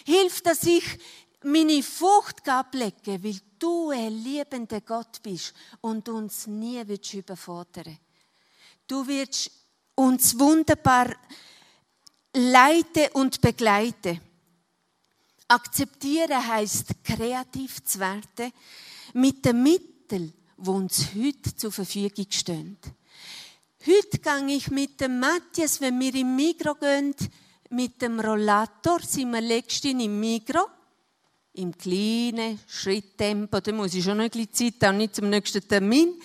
Hilf, 0.05 0.43
dass 0.43 0.65
ich 0.65 0.85
meine 1.43 1.83
Frucht 1.83 2.47
ablege, 2.49 3.23
weil 3.23 3.41
du 3.61 3.91
ein 3.91 4.13
liebender 4.13 4.81
Gott 4.81 5.23
bist 5.23 5.55
und 5.81 6.09
uns 6.09 6.47
nie 6.49 6.83
willst 6.87 7.15
überfordern. 7.15 7.99
Du 8.87 9.07
wirst 9.07 9.51
uns 9.95 10.37
wunderbar 10.39 11.15
leite 12.35 13.11
und 13.11 13.41
begleite. 13.41 14.21
Akzeptieren 15.47 16.47
heißt 16.47 17.05
kreativ 17.05 17.85
zu 17.85 17.99
werden 17.99 18.53
mit 19.15 19.45
den 19.45 19.63
Mitteln, 19.63 20.33
die 20.57 20.69
uns 20.69 21.09
heute 21.15 21.55
zur 21.57 21.73
Verfügung 21.73 22.27
stehen. 22.31 22.79
Heute 23.87 24.19
gehe 24.19 24.57
ich 24.57 24.71
mit 24.71 25.01
dem 25.01 25.19
Matthias, 25.19 25.81
wenn 25.81 25.99
wir 25.99 26.15
im 26.15 26.37
Migro 26.37 26.75
gehen, 26.75 27.15
mit 27.71 28.03
dem 28.03 28.21
Rollator, 28.21 29.01
sind 29.01 29.33
wir 29.33 29.41
letztens 29.41 30.05
im 30.05 30.21
Migro, 30.21 30.67
im 31.55 31.77
kleinen 31.77 32.59
Schritttempo, 32.67 33.61
da 33.61 33.73
muss 33.73 33.95
ich 33.95 34.05
schon 34.05 34.21
ein 34.21 34.31
bisschen 34.31 34.53
Zeit 34.53 34.89
haben, 34.89 34.99
nicht 34.99 35.17
zum 35.17 35.29
nächsten 35.29 35.67
Termin. 35.67 36.21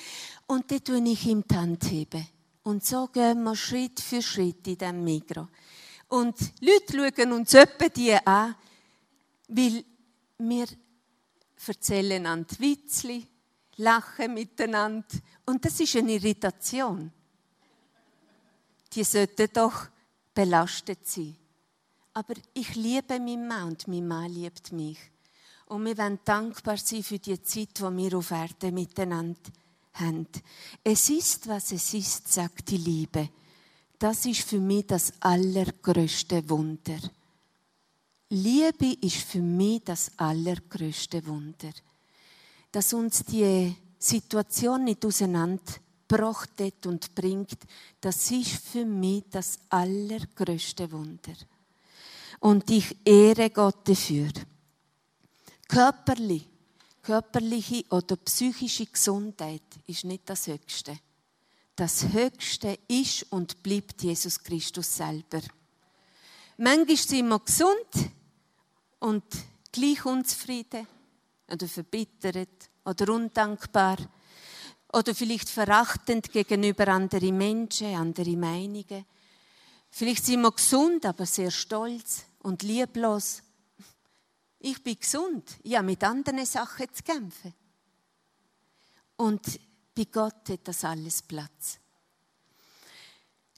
Und 0.48 0.70
dann 0.70 0.84
tue 0.84 1.04
ich 1.10 1.26
ihm 1.26 1.44
die 1.48 1.56
Hand 1.56 1.84
heben. 1.92 2.28
Und 2.64 2.86
so 2.86 3.08
gehen 3.08 3.44
wir 3.44 3.56
Schritt 3.56 4.00
für 4.00 4.22
Schritt 4.22 4.68
in 4.68 4.78
diesem 4.78 5.04
Migro. 5.04 5.48
Und 6.08 6.38
Leute 6.62 7.14
schauen 7.16 7.32
uns 7.32 7.54
etwa 7.54 7.90
die 7.90 8.14
an, 8.14 8.56
weil 9.48 9.84
wir 10.38 10.66
erzählen 11.68 12.26
an 12.28 12.46
die 12.46 12.60
Witzli, 12.60 13.28
lachen 13.78 14.34
miteinander. 14.34 15.08
Und 15.46 15.66
das 15.66 15.80
ist 15.80 15.96
eine 15.96 16.14
Irritation 16.14 17.12
die 18.96 19.04
sollten 19.04 19.50
doch 19.54 19.88
belastet 20.34 21.06
sein. 21.08 21.36
Aber 22.14 22.34
ich 22.54 22.76
liebe 22.76 23.20
meinen 23.20 23.48
Mann 23.48 23.70
und 23.70 23.88
mein 23.88 24.08
Mann 24.08 24.32
liebt 24.32 24.72
mich. 24.72 24.98
Und 25.68 25.86
wir 25.86 25.98
wollen 25.98 26.20
dankbar 26.24 26.78
sein 26.78 27.04
für 27.04 27.20
die 27.20 27.42
Zeit, 27.42 27.80
die 27.80 27.82
wir 27.84 28.18
auf 28.18 28.32
Erden 28.32 28.74
miteinander 28.74 29.40
haben. 29.94 30.28
Es 30.84 31.10
ist, 31.10 31.48
was 31.48 31.72
es 31.72 31.94
ist, 31.94 32.32
sagt 32.32 32.70
die 32.70 32.78
Liebe. 32.78 33.30
Das 33.98 34.26
ist 34.26 34.42
für 34.42 34.60
mich 34.60 34.88
das 34.88 35.14
allergrößte 35.22 36.48
Wunder. 36.50 37.00
Liebe 38.30 38.98
ist 39.02 39.18
für 39.18 39.42
mich 39.42 39.84
das 39.86 40.12
allergrößte 40.18 41.26
Wunder. 41.26 41.72
Dass 42.72 42.94
uns 42.94 43.24
die 43.24 43.76
Situation 43.98 44.84
nicht 44.84 45.06
auseinander 45.06 45.74
gebracht 46.08 46.62
und 46.86 47.16
bringt, 47.16 47.58
das 48.02 48.30
ist 48.32 48.52
für 48.52 48.86
mich 48.86 49.24
das 49.32 49.58
allergrößte 49.70 50.92
Wunder. 50.92 51.34
Und 52.40 52.70
ich 52.70 52.96
ehre 53.06 53.50
Gott 53.50 53.88
dafür. 53.88 54.30
Körperlich, 55.76 56.48
körperliche 57.02 57.84
oder 57.90 58.16
psychische 58.16 58.86
Gesundheit 58.86 59.62
ist 59.88 60.06
nicht 60.06 60.22
das 60.30 60.48
Höchste. 60.48 60.98
Das 61.76 62.14
Höchste 62.14 62.80
ist 62.88 63.30
und 63.30 63.62
bleibt 63.62 64.02
Jesus 64.02 64.42
Christus 64.42 64.96
selber. 64.96 65.42
Manchmal 66.56 66.96
sind 66.96 67.28
wir 67.28 67.40
gesund 67.40 68.10
und 69.00 69.26
gleich 69.74 70.06
unzufrieden 70.06 70.88
oder 71.52 71.68
verbittert 71.68 72.70
oder 72.86 73.14
undankbar 73.14 73.98
oder 74.94 75.14
vielleicht 75.14 75.50
verachtend 75.50 76.32
gegenüber 76.32 76.88
anderen 76.88 77.38
Menschen, 77.38 77.96
anderen 77.96 78.40
Meinungen. 78.40 79.04
Vielleicht 79.90 80.26
sind 80.26 80.42
wir 80.42 80.54
gesund, 80.54 81.06
aber 81.06 81.26
sehr 81.26 81.52
stolz 81.52 82.24
und 82.44 82.64
lieblos. 82.64 83.42
Ich 84.68 84.82
bin 84.82 85.00
gesund, 85.00 85.60
ich 85.62 85.76
habe 85.76 85.86
mit 85.86 86.04
anderen 86.04 86.44
Sachen 86.44 86.92
zu 86.92 87.04
kämpfen. 87.04 87.54
Und 89.16 89.60
bei 89.94 90.06
Gott 90.06 90.50
hat 90.50 90.68
das 90.68 90.84
alles 90.84 91.22
Platz. 91.22 91.78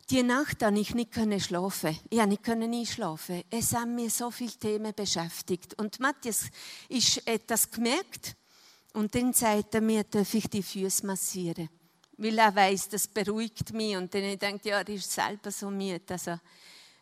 Die 0.10 0.22
Nacht 0.22 0.60
konnte 0.60 0.82
ich 0.82 0.94
nicht 0.94 1.16
schlafen. 1.46 1.98
Ich 2.10 2.20
konnte 2.20 2.68
nicht 2.68 2.90
einschlafen. 2.90 3.42
Es 3.50 3.74
haben 3.74 3.96
mir 3.96 4.10
so 4.10 4.32
viele 4.32 4.52
Themen 4.52 4.94
beschäftigt. 4.94 5.80
Und 5.80 5.98
Matthias 6.02 6.50
hat 7.26 7.42
das 7.48 7.72
gemerkt 7.72 8.36
und 8.92 9.16
dann 9.16 9.32
sagt 9.32 9.76
er 9.76 9.82
mir, 9.82 10.04
darf 10.04 10.34
ich 10.34 10.50
die 10.50 10.62
Füße 10.62 11.06
massieren? 11.06 11.70
Weil 12.18 12.38
er 12.38 12.54
weiß, 12.54 12.90
das 12.90 13.08
beruhigt 13.08 13.72
mich. 13.72 13.96
Und 13.96 14.14
dann 14.14 14.24
ich 14.24 14.40
denke 14.40 14.68
ja, 14.68 14.82
er 14.82 14.90
ist 14.90 15.10
selber 15.10 15.52
so 15.52 15.72
müde. 15.72 16.02
Also, 16.10 16.32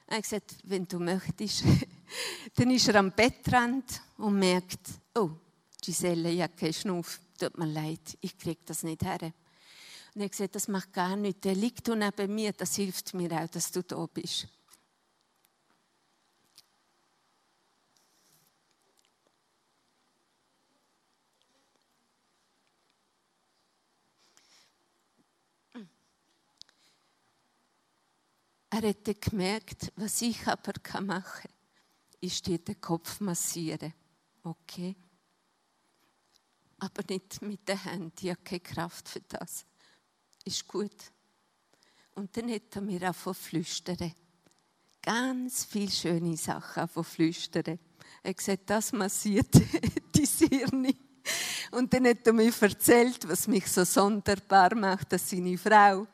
er 0.05 0.17
hat 0.17 0.21
gesagt, 0.21 0.57
wenn 0.61 0.87
du 0.87 0.99
möchtest. 0.99 1.63
dann 2.55 2.71
ist 2.71 2.87
er 2.87 2.95
am 2.95 3.11
Bettrand 3.11 4.01
und 4.17 4.39
merkt, 4.39 4.79
oh, 5.15 5.31
Giselle, 5.81 6.31
ich 6.31 6.41
habe 6.41 6.55
keinen 6.55 6.73
Schnuff. 6.73 7.19
Tut 7.37 7.57
mir 7.57 7.65
leid, 7.65 8.17
ich 8.21 8.37
kriege 8.37 8.61
das 8.65 8.83
nicht 8.83 9.03
her. 9.03 9.33
Und 10.13 10.21
er 10.21 10.29
gesagt, 10.29 10.55
das 10.55 10.67
macht 10.67 10.93
gar 10.93 11.15
nichts. 11.15 11.41
Der 11.41 11.55
liegt 11.55 11.87
neben 11.87 12.33
mir, 12.33 12.53
das 12.53 12.75
hilft 12.75 13.13
mir 13.13 13.31
auch, 13.33 13.49
dass 13.49 13.71
du 13.71 13.83
da 13.83 14.05
bist. 14.05 14.47
Er 28.75 28.81
hätte 28.81 29.15
gemerkt, 29.15 29.93
was 29.95 30.21
ich 30.21 30.45
aber 30.47 30.73
machen 31.01 31.23
kann, 31.41 31.54
ist 32.25 32.45
dir 32.47 32.57
den 32.57 32.79
Kopf 32.81 33.19
massieren. 33.19 33.93
Okay? 34.43 34.95
Aber 36.79 37.03
nicht 37.09 37.41
mit 37.41 37.67
den 37.67 37.81
Händen, 37.81 38.13
ich 38.21 38.29
habe 38.29 38.41
keine 38.43 38.59
Kraft 38.59 39.09
für 39.09 39.21
das. 39.21 39.65
Ist 40.43 40.67
gut. 40.67 40.95
Und 42.13 42.35
dann 42.37 42.51
hat 42.51 42.75
er 42.75 42.81
mir 42.81 43.09
auch 43.09 43.15
von 43.15 43.33
flüstern. 43.33 44.13
Ganz 45.01 45.65
viele 45.65 45.91
schöne 45.91 46.37
Sachen 46.37 46.87
von 46.87 47.03
flüstern. 47.03 47.79
Er 48.23 48.29
hat 48.29 48.37
gesagt, 48.37 48.69
das 48.69 48.91
massiert 48.91 49.53
die 50.15 50.25
Sirne. 50.25 50.95
Und 51.71 51.93
dann 51.93 52.07
hat 52.07 52.25
er 52.25 52.33
mir 52.33 52.53
erzählt, 52.59 53.27
was 53.27 53.47
mich 53.47 53.67
so 53.67 53.83
sonderbar 53.83 54.75
macht, 54.75 55.11
dass 55.11 55.29
seine 55.29 55.57
Frau 55.57 56.07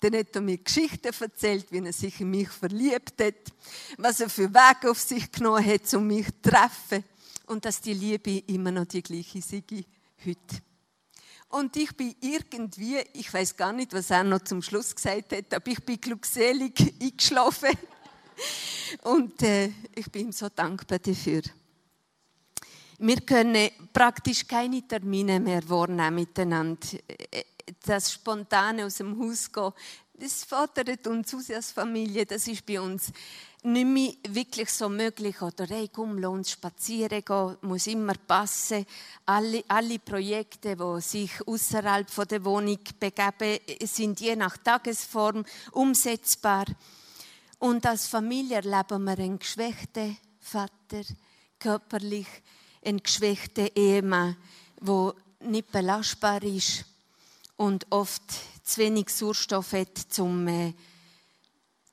dann 0.00 0.16
hat 0.16 0.34
er 0.34 0.40
mir 0.40 0.58
Geschichten 0.58 1.12
erzählt, 1.20 1.66
wie 1.70 1.78
er 1.78 1.92
sich 1.92 2.20
in 2.20 2.30
mich 2.30 2.48
verliebt 2.48 3.20
hat, 3.20 3.52
was 3.98 4.20
er 4.20 4.28
für 4.28 4.52
Wege 4.52 4.90
auf 4.90 5.00
sich 5.00 5.30
genommen 5.30 5.64
hat, 5.64 5.92
um 5.94 6.06
mich 6.06 6.26
zu 6.26 6.50
treffen 6.50 7.04
und 7.46 7.64
dass 7.64 7.80
die 7.80 7.94
Liebe 7.94 8.38
immer 8.46 8.70
noch 8.70 8.86
die 8.86 9.02
gleiche 9.02 9.42
sei 9.42 9.62
heute. 10.24 10.62
Und 11.48 11.76
ich 11.76 11.94
bin 11.94 12.14
irgendwie, 12.20 12.96
ich 13.12 13.32
weiß 13.32 13.56
gar 13.56 13.72
nicht, 13.72 13.92
was 13.92 14.10
er 14.10 14.24
noch 14.24 14.42
zum 14.42 14.62
Schluss 14.62 14.94
gesagt 14.94 15.32
hat, 15.32 15.52
aber 15.52 15.70
ich 15.70 15.84
bin 15.84 16.00
glückselig 16.00 16.72
eingeschlafen. 17.00 17.76
Und 19.02 19.42
äh, 19.42 19.70
ich 19.94 20.10
bin 20.10 20.26
ihm 20.28 20.32
so 20.32 20.48
dankbar 20.48 20.98
dafür. 20.98 21.42
Wir 22.98 23.20
können 23.20 23.68
praktisch 23.92 24.46
keine 24.46 24.86
Termine 24.86 25.40
mehr 25.40 25.68
wahrnehmen 25.68 26.14
miteinander 26.14 26.86
das 27.84 28.12
Spontane 28.12 28.86
aus 28.86 28.96
dem 28.96 29.18
Haus 29.18 29.50
gehen, 29.50 29.72
das 30.14 30.44
fordert 30.44 31.06
uns 31.06 31.34
aus 31.34 31.50
als 31.50 31.72
Familie, 31.72 32.24
das 32.24 32.46
ist 32.46 32.64
bei 32.64 32.80
uns 32.80 33.12
nicht 33.64 33.86
mehr 33.86 34.12
wirklich 34.28 34.70
so 34.70 34.88
möglich. 34.88 35.40
Oder 35.40 35.66
hey, 35.66 35.88
komm, 35.92 36.18
lass 36.18 36.30
uns 36.30 36.50
spazieren 36.50 37.24
gehen, 37.24 37.56
muss 37.62 37.86
immer 37.86 38.14
passen. 38.14 38.86
Alle, 39.26 39.64
alle 39.68 39.98
Projekte, 39.98 40.76
die 40.76 41.00
sich 41.00 41.46
außerhalb 41.46 42.08
der 42.28 42.44
Wohnung 42.44 42.78
begeben, 42.98 43.58
sind 43.84 44.20
je 44.20 44.36
nach 44.36 44.56
Tagesform 44.58 45.44
umsetzbar. 45.72 46.66
Und 47.58 47.86
als 47.86 48.08
Familie 48.08 48.56
erleben 48.56 49.04
wir 49.04 49.18
einen 49.18 49.38
geschwächten 49.38 50.16
Vater, 50.40 51.02
körperlich 51.58 52.26
einen 52.84 53.02
geschwächten 53.02 53.68
Ehemann, 53.74 54.36
der 54.80 55.14
nicht 55.40 55.70
belastbar 55.70 56.42
ist 56.42 56.84
und 57.62 57.86
oft 57.90 58.24
zu 58.64 58.80
wenig 58.80 59.08
Sauerstoff 59.08 59.72
hat 59.72 59.96
zum 59.96 60.48
äh, 60.48 60.74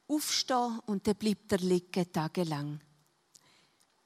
Aufstehen 0.07 0.79
und 0.87 1.05
dann 1.05 1.13
bleibt 1.13 1.51
er 1.51 1.59
liegen 1.59 2.11
tagelang. 2.11 2.81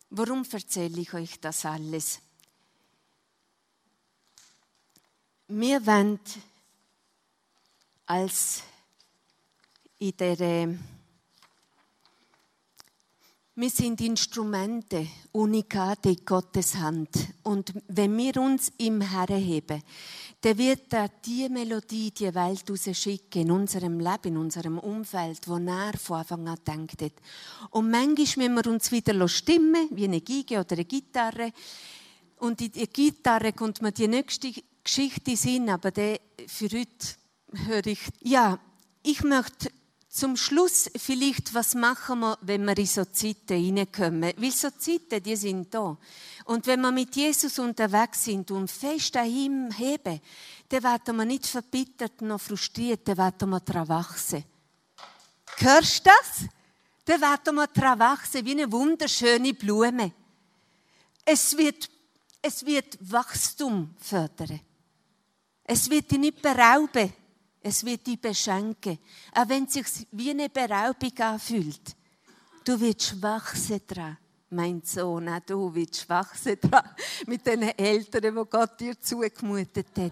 Warum 0.09 0.43
erzähle 0.51 0.99
ich 0.99 1.13
euch 1.13 1.39
das 1.39 1.65
alles? 1.65 2.19
Wir 5.47 5.85
wollen 5.85 6.19
als 8.07 8.63
in 9.99 10.17
der 10.17 10.39
äh, 10.41 10.77
wir 13.55 13.69
sind 13.69 14.01
Instrumente, 14.01 15.07
Unikate 15.31 16.09
in 16.09 16.25
Gottes 16.25 16.75
Hand. 16.75 17.09
Und 17.43 17.71
wenn 17.87 18.17
wir 18.17 18.35
uns 18.37 18.71
ihm 18.79 18.99
herheben, 18.99 19.83
dann 20.43 20.57
wird 20.57 20.91
er 20.91 21.07
die 21.25 21.47
Melodie, 21.47 22.11
die 22.11 22.35
Welt 22.35 22.65
schicken 22.97 23.43
in 23.43 23.51
unserem 23.51 23.97
Leben, 23.97 24.25
in 24.25 24.37
unserem 24.37 24.77
Umfeld, 24.77 25.47
wo 25.47 25.55
er 25.55 25.93
von 25.97 26.19
Anfang 26.19 26.47
an 26.49 26.57
denkt 26.67 27.01
hat. 27.01 27.13
Und 27.69 27.89
manchmal 27.89 28.49
müssen 28.49 28.55
wir 28.55 28.71
uns 28.73 28.91
wieder 28.91 29.25
stimmen, 29.29 29.87
wie 29.91 30.03
eine 30.03 30.19
Geige 30.19 30.59
oder 30.59 30.73
eine 30.73 30.83
Gitarre. 30.83 31.53
Und 32.39 32.59
in 32.59 32.73
die 32.73 32.87
Gitarre 32.87 33.53
kommt 33.53 33.81
mir 33.81 33.93
die 33.93 34.09
nächste 34.09 34.51
Geschichte 34.83 35.31
in 35.47 35.69
aber 35.69 35.93
für 35.93 36.69
heute 36.69 37.15
höre 37.65 37.87
ich, 37.87 38.01
ja, 38.19 38.59
ich 39.01 39.23
möchte 39.23 39.71
Zum 40.13 40.37
Schluss 40.37 40.91
vielleicht, 40.95 41.55
was 41.55 41.73
machen 41.73 42.19
wir, 42.19 42.37
wenn 42.41 42.65
wir 42.65 42.77
in 42.77 42.85
so 42.85 43.03
Zeiten 43.03 43.77
reinkommen? 43.77 44.31
Weil 44.37 44.51
so 44.51 44.69
Zeiten, 44.69 45.23
die 45.23 45.35
sind 45.35 45.73
da. 45.73 45.97
Und 46.45 46.67
wenn 46.67 46.81
wir 46.81 46.91
mit 46.91 47.15
Jesus 47.15 47.57
unterwegs 47.57 48.25
sind 48.25 48.51
und 48.51 48.69
fest 48.69 49.17
an 49.17 49.25
ihm 49.25 49.71
heben, 49.71 50.21
dann 50.69 50.83
werden 50.83 51.15
wir 51.15 51.25
nicht 51.25 51.47
verbittert 51.47 52.21
noch 52.21 52.39
frustriert, 52.39 53.07
dann 53.07 53.17
werden 53.17 53.49
wir 53.49 53.59
daran 53.61 53.87
wachsen. 53.87 54.43
Hörst 55.57 56.05
du 56.05 56.11
das? 56.11 56.47
Dann 57.05 57.19
werden 57.19 57.55
wir 57.55 57.65
daran 57.65 57.97
wachsen, 57.97 58.45
wie 58.45 58.51
eine 58.51 58.71
wunderschöne 58.71 59.55
Blume. 59.55 60.11
Es 61.25 61.57
wird, 61.57 61.89
es 62.39 62.63
wird 62.63 62.99
Wachstum 62.99 63.95
fördern. 63.97 64.59
Es 65.63 65.89
wird 65.89 66.11
dich 66.11 66.19
nicht 66.19 66.39
berauben. 66.39 67.11
Es 67.65 67.85
wird 67.85 68.05
dich 68.05 68.19
beschenken. 68.19 68.99
Auch 69.33 69.47
wenn 69.47 69.63
es 69.63 69.73
sich 69.73 69.85
wie 70.11 70.31
eine 70.31 70.49
Beraubung 70.49 71.17
anfühlt. 71.17 71.95
Du 72.65 72.79
wirst 72.79 73.21
wachsen 73.21 73.79
dran, 73.87 74.17
mein 74.49 74.81
Sohn. 74.83 75.29
Auch 75.29 75.39
du 75.45 75.73
wirst 75.73 76.07
wachsen 76.09 76.57
dran 76.59 76.89
mit 77.25 77.45
den 77.45 77.61
Eltern, 77.61 78.35
die 78.35 78.49
Gott 78.49 78.79
dir 78.79 78.99
zugemutet 78.99 79.87
hat. 79.97 80.11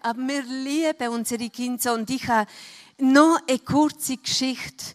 Aber 0.00 0.20
wir 0.20 0.42
lieben 0.42 1.08
unsere 1.12 1.50
Kinder. 1.50 1.92
Und 1.92 2.08
ich 2.08 2.26
habe 2.28 2.50
noch 2.98 3.40
eine 3.46 3.58
kurze 3.58 4.16
Geschichte, 4.16 4.94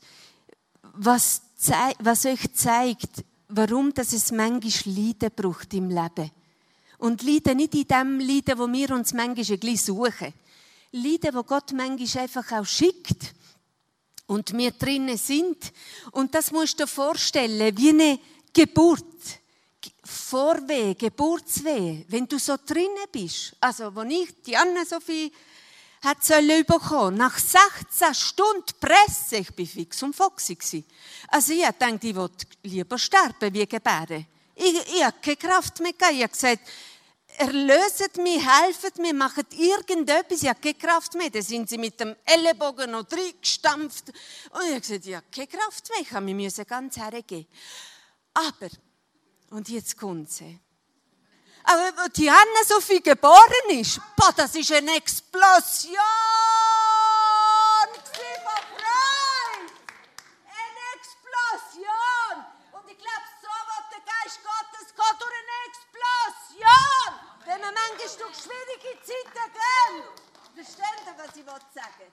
was, 0.93 1.43
was 1.99 2.25
euch 2.25 2.51
zeigt, 2.53 3.23
warum 3.47 3.93
dass 3.93 4.11
es 4.11 4.31
manchmal 4.31 4.95
Leiden 4.95 5.29
braucht 5.35 5.71
im 5.75 5.89
Leben. 5.89 6.31
Und 6.97 7.21
Leiden 7.21 7.57
nicht 7.57 7.75
in 7.75 7.87
dem 7.87 8.19
Leiden, 8.19 8.57
wo 8.57 8.67
wir 8.71 8.89
uns 8.91 9.13
manchmal 9.13 9.45
ein 9.45 9.59
bisschen 9.59 9.77
suchen. 9.77 10.33
Leiden, 10.91 11.33
wo 11.33 11.43
Gott 11.43 11.71
manchmal 11.73 12.23
einfach 12.23 12.51
auch 12.51 12.65
schickt 12.65 13.33
und 14.27 14.55
wir 14.57 14.71
drinnen 14.71 15.17
sind. 15.17 15.71
Und 16.11 16.33
das 16.35 16.51
musst 16.51 16.79
du 16.79 16.83
dir 16.83 16.87
vorstellen, 16.87 17.77
wie 17.77 17.89
eine 17.89 18.19
Geburt. 18.53 19.05
Vorweh, 20.03 20.93
Geburtsweh, 20.95 22.03
wenn 22.09 22.27
du 22.27 22.37
so 22.37 22.55
drinnen 22.65 23.07
bist. 23.11 23.55
Also, 23.61 23.95
wo 23.95 24.01
ich, 24.01 24.41
die 24.43 24.57
Anna-Sophie, 24.57 25.31
hat 26.03 26.23
sollen 26.23 26.65
bekommen. 26.65 27.17
Nach 27.17 27.37
16 27.37 28.13
Stunden 28.13 28.73
Presse, 28.79 29.37
ich 29.37 29.53
bin 29.53 29.67
fix 29.67 30.01
und 30.03 30.15
foxy 30.15 30.83
Also 31.27 31.53
ich 31.53 31.63
dachte, 31.63 32.07
ich 32.07 32.15
wollte 32.15 32.45
lieber 32.63 32.97
sterben 32.97 33.53
wie 33.53 33.65
gebären. 33.67 34.25
Ich, 34.55 34.95
ich 34.95 35.03
habe 35.03 35.17
keine 35.21 35.37
Kraft 35.37 35.79
mehr. 35.79 35.93
Ich 36.11 36.21
habe 36.23 36.29
gesagt, 36.29 36.61
erlöset 37.41 38.17
mich, 38.17 38.45
helfet 38.45 38.97
mir, 38.97 39.13
macht 39.13 39.53
irgendetwas. 39.53 40.43
Ich 40.43 40.49
habe 40.49 40.59
keine 40.61 40.75
Kraft 40.75 41.15
mehr. 41.15 41.29
Dann 41.29 41.41
sind 41.41 41.69
sie 41.69 41.77
mit 41.77 41.99
dem 41.99 42.15
Ellenbogen 42.25 42.91
noch 42.91 43.05
reingestampft. 43.11 44.09
Und 44.09 44.61
ich 44.63 44.69
habe 44.69 44.81
gesagt, 44.81 45.05
ich 45.05 45.15
habe 45.15 45.25
keine 45.33 45.47
Kraft 45.47 45.89
mehr. 45.89 46.01
Ich 46.01 46.11
habe 46.11 46.33
mich 46.33 46.67
ganz 46.67 46.97
hergeben. 46.97 47.47
Aber, 48.33 48.69
und 49.49 49.67
jetzt 49.69 49.97
kommt 49.97 50.31
sie. 50.31 50.59
Aber 51.63 52.09
die 52.09 52.29
Anna-Sophie 52.29 53.01
geboren 53.01 53.69
ist, 53.69 53.99
boah, 54.15 54.33
das 54.35 54.55
ist 54.55 54.71
eine 54.71 54.95
Explosion 54.95 55.99
von 57.85 58.03
Freude. 58.05 58.85
Eine 60.45 60.83
Explosion. 60.97 62.35
Und 62.71 62.89
ich 62.89 62.97
glaube, 62.97 63.27
so 63.41 63.53
wird 63.69 63.87
der 63.93 64.03
Geist 64.05 64.39
Gottes 64.41 64.87
geht 64.95 65.21
durch 65.21 65.31
eine 65.31 65.51
Wenn 67.61 67.73
man 67.73 67.83
manchmal 67.89 68.17
durch 68.17 68.37
schwierige 68.37 68.99
Zeiten 69.03 69.51
geht. 69.53 70.65
Versteht 70.65 71.05
ihr, 71.05 71.17
was 71.17 71.35
ich 71.35 71.45
sagen 71.45 72.11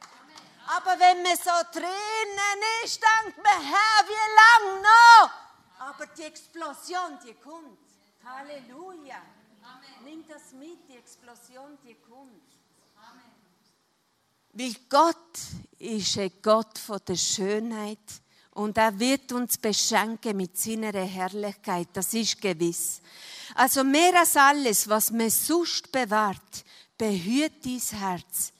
Aber 0.66 1.00
wenn 1.00 1.22
man 1.22 1.36
so 1.36 1.50
drinnen 1.72 2.62
ist, 2.84 3.00
denkt 3.02 3.38
man, 3.42 3.62
Herr, 3.62 4.04
wie 4.06 4.66
lange 4.68 4.82
noch? 4.82 5.30
Aber 5.78 6.06
die 6.06 6.24
Explosion, 6.24 7.18
die 7.24 7.34
kommt. 7.34 7.78
Halleluja. 8.24 9.22
Nimm 10.04 10.26
das 10.28 10.52
mit, 10.52 10.86
die 10.86 10.98
Explosion, 10.98 11.78
die 11.82 11.94
kommt. 11.94 12.42
Amen. 12.96 13.32
Weil 14.52 14.74
Gott 14.88 15.38
ist 15.78 16.18
ein 16.18 16.32
Gott 16.42 16.78
von 16.78 17.00
der 17.06 17.16
Schönheit 17.16 17.98
und 18.58 18.76
er 18.76 18.98
wird 18.98 19.30
uns 19.32 19.56
beschenken 19.56 20.36
mit 20.36 20.58
seiner 20.58 20.92
Herrlichkeit, 20.92 21.88
das 21.92 22.12
ist 22.12 22.40
gewiss. 22.40 23.00
Also 23.54 23.84
mehr 23.84 24.18
als 24.18 24.36
alles, 24.36 24.88
was 24.88 25.12
man 25.12 25.30
sonst 25.30 25.92
bewahrt, 25.92 26.64
behüt 26.96 27.64
dein 27.64 28.00
Herz, 28.00 28.52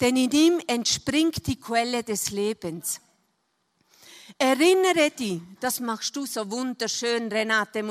denn 0.00 0.16
in 0.16 0.30
ihm 0.32 0.60
entspringt 0.66 1.46
die 1.46 1.58
Quelle 1.58 2.04
des 2.04 2.30
Lebens. 2.30 3.00
Erinnere 4.40 5.10
dich, 5.10 5.40
das 5.58 5.80
machst 5.80 6.14
du 6.14 6.24
so 6.24 6.48
wunderschön, 6.48 7.26
Renate. 7.26 7.82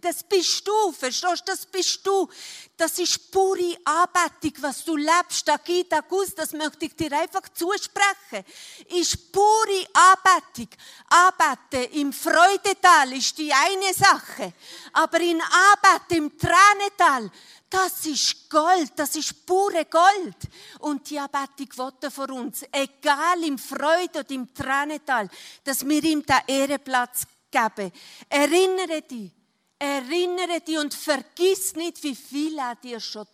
Das 0.00 0.24
bist 0.24 0.66
du, 0.66 0.90
verstehst 0.90 1.44
du? 1.46 1.52
Das 1.52 1.64
bist 1.64 2.04
du. 2.04 2.28
Das 2.76 2.98
ist 2.98 3.30
pure 3.30 3.76
Anbetung, 3.84 4.60
was 4.62 4.84
du 4.84 4.96
lebst, 4.96 5.46
Tag 5.46 5.60
ein, 5.68 5.88
Tag 5.88 6.10
aus. 6.10 6.34
Das 6.34 6.54
möchte 6.54 6.86
ich 6.86 6.96
dir 6.96 7.12
einfach 7.12 7.48
zusprechen. 7.54 8.44
Ist 8.88 9.30
pure 9.30 9.86
Anbetung. 9.92 10.74
Anbeten 11.08 12.00
im 12.00 12.12
Freudetal 12.12 13.12
ist 13.12 13.38
die 13.38 13.52
eine 13.52 13.94
Sache. 13.94 14.54
Aber 14.94 15.20
in 15.20 15.40
Anbeten 15.40 16.16
im 16.16 16.36
Tränental, 16.36 17.30
das 17.72 18.04
ist 18.04 18.50
Gold, 18.50 18.92
das 18.96 19.16
ist 19.16 19.46
pure 19.46 19.86
Gold. 19.86 20.36
Und 20.80 21.08
die 21.08 21.18
Anbetung 21.18 21.68
wollte 21.76 22.10
vor 22.10 22.28
uns, 22.30 22.64
egal 22.70 23.42
im 23.44 23.56
Freude 23.56 24.20
oder 24.20 24.30
im 24.30 24.52
Tränental, 24.52 25.28
dass 25.64 25.86
wir 25.86 26.04
ihm 26.04 26.22
den 26.22 26.36
Ehrenplatz 26.46 27.22
geben. 27.50 27.90
Erinnere 28.28 29.00
dich, 29.02 29.30
erinnere 29.78 30.60
dich 30.60 30.78
und 30.78 30.92
vergiss 30.92 31.74
nicht, 31.74 32.02
wie 32.02 32.14
viel 32.14 32.58
er 32.58 32.74
dir 32.74 33.00
schon 33.00 33.26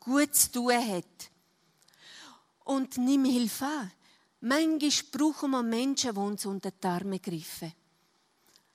gut 0.00 0.34
zu 0.34 0.50
tun 0.52 0.72
hat. 0.72 1.04
Und 2.64 2.96
nimm 2.96 3.26
Hilfe 3.26 3.66
an. 3.66 3.92
Manchmal 4.40 4.90
brauchen 5.12 5.50
wir 5.50 5.62
Menschen, 5.62 6.14
die 6.14 6.18
uns 6.18 6.46
unter 6.46 6.70
die 6.70 6.86
Arme 6.86 7.20
greifen. 7.20 7.74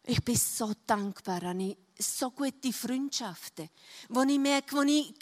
Ich 0.03 0.23
bin 0.23 0.37
so 0.37 0.73
dankbar, 0.85 1.43
Anni 1.43 1.75
so 1.99 2.31
gute 2.31 2.71
Freundschaften, 2.71 3.69
wo 4.09 4.21
ich 4.21 4.39
merke, 4.39 4.75
wo 4.75 4.81
ich 4.81 5.13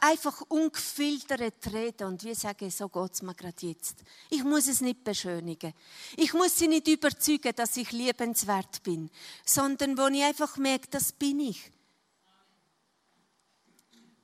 einfach 0.00 0.40
ungefiltert 0.42 1.72
rede 1.72 2.06
und 2.06 2.22
wie 2.24 2.34
sage, 2.34 2.70
so 2.70 2.88
geht 2.88 3.12
es 3.12 3.22
mir 3.22 3.34
gerade 3.34 3.66
jetzt. 3.66 4.02
Ich 4.30 4.44
muss 4.44 4.68
es 4.68 4.80
nicht 4.80 5.02
beschönigen. 5.02 5.72
Ich 6.16 6.32
muss 6.32 6.58
sie 6.58 6.68
nicht 6.68 6.88
überzeugen, 6.88 7.52
dass 7.54 7.76
ich 7.76 7.90
liebenswert 7.92 8.82
bin, 8.82 9.10
sondern 9.44 9.98
wo 9.98 10.06
ich 10.06 10.22
einfach 10.22 10.56
merke, 10.56 10.88
das 10.90 11.12
bin 11.12 11.40
ich. 11.40 11.70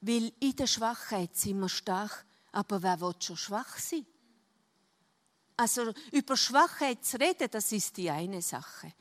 Weil 0.01 0.33
in 0.39 0.55
der 0.55 0.67
Schwachheit 0.67 1.37
sind 1.37 1.59
wir 1.59 1.69
stark, 1.69 2.25
aber 2.53 2.83
wer 2.83 3.01
will 3.01 3.15
schon 3.21 3.37
schwach 3.37 3.79
sein? 3.79 4.07
Also 5.57 5.93
über 6.13 6.37
Schwachheit 6.37 7.05
zu 7.05 7.19
reden, 7.19 7.49
das 7.51 7.73
ist 7.73 7.97
die 7.97 8.09
eine 8.09 8.41
Sache. 8.41 8.93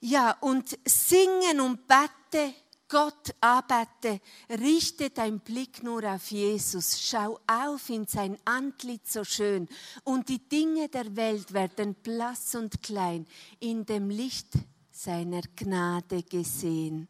Ja, 0.00 0.32
und 0.40 0.78
singen 0.86 1.60
und 1.60 1.86
bete, 1.86 2.54
Gott 2.88 3.34
anbete, 3.40 4.20
richte 4.48 5.10
dein 5.10 5.40
Blick 5.40 5.82
nur 5.82 6.02
auf 6.04 6.30
Jesus, 6.30 7.00
schau 7.00 7.38
auf 7.46 7.88
in 7.88 8.06
sein 8.06 8.36
Antlitz 8.44 9.12
so 9.12 9.24
schön, 9.24 9.68
und 10.02 10.28
die 10.28 10.48
Dinge 10.48 10.88
der 10.88 11.14
Welt 11.14 11.52
werden 11.52 11.94
blass 11.94 12.54
und 12.54 12.82
klein 12.82 13.26
in 13.60 13.86
dem 13.86 14.10
Licht 14.10 14.54
seiner 14.90 15.42
Gnade 15.54 16.22
gesehen. 16.24 17.06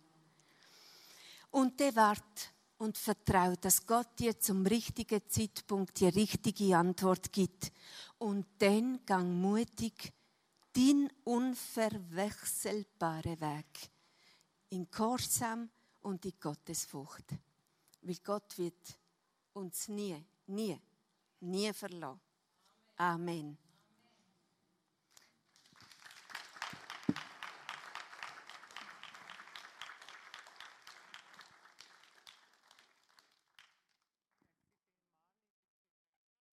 Und 1.50 1.80
der 1.80 1.96
wart 1.96 2.52
und 2.78 2.96
vertraut, 2.98 3.64
dass 3.64 3.86
Gott 3.86 4.18
dir 4.18 4.38
zum 4.38 4.66
richtigen 4.66 5.20
Zeitpunkt 5.28 6.00
die 6.00 6.08
richtige 6.08 6.76
Antwort 6.76 7.32
gibt. 7.32 7.72
Und 8.18 8.46
dann 8.58 9.00
gang 9.04 9.28
mutig 9.34 10.12
dein 10.72 11.10
unverwechselbare 11.24 13.40
Weg 13.40 13.90
in 14.70 14.90
Gehorsam 14.90 15.70
und 16.00 16.24
in 16.24 16.32
Gottesfurcht. 16.40 17.34
Weil 18.02 18.16
Gott 18.24 18.58
wird 18.58 18.98
uns 19.52 19.86
nie, 19.88 20.24
nie, 20.46 20.80
nie 21.40 21.70
verlassen. 21.72 22.20
Amen. 22.96 23.58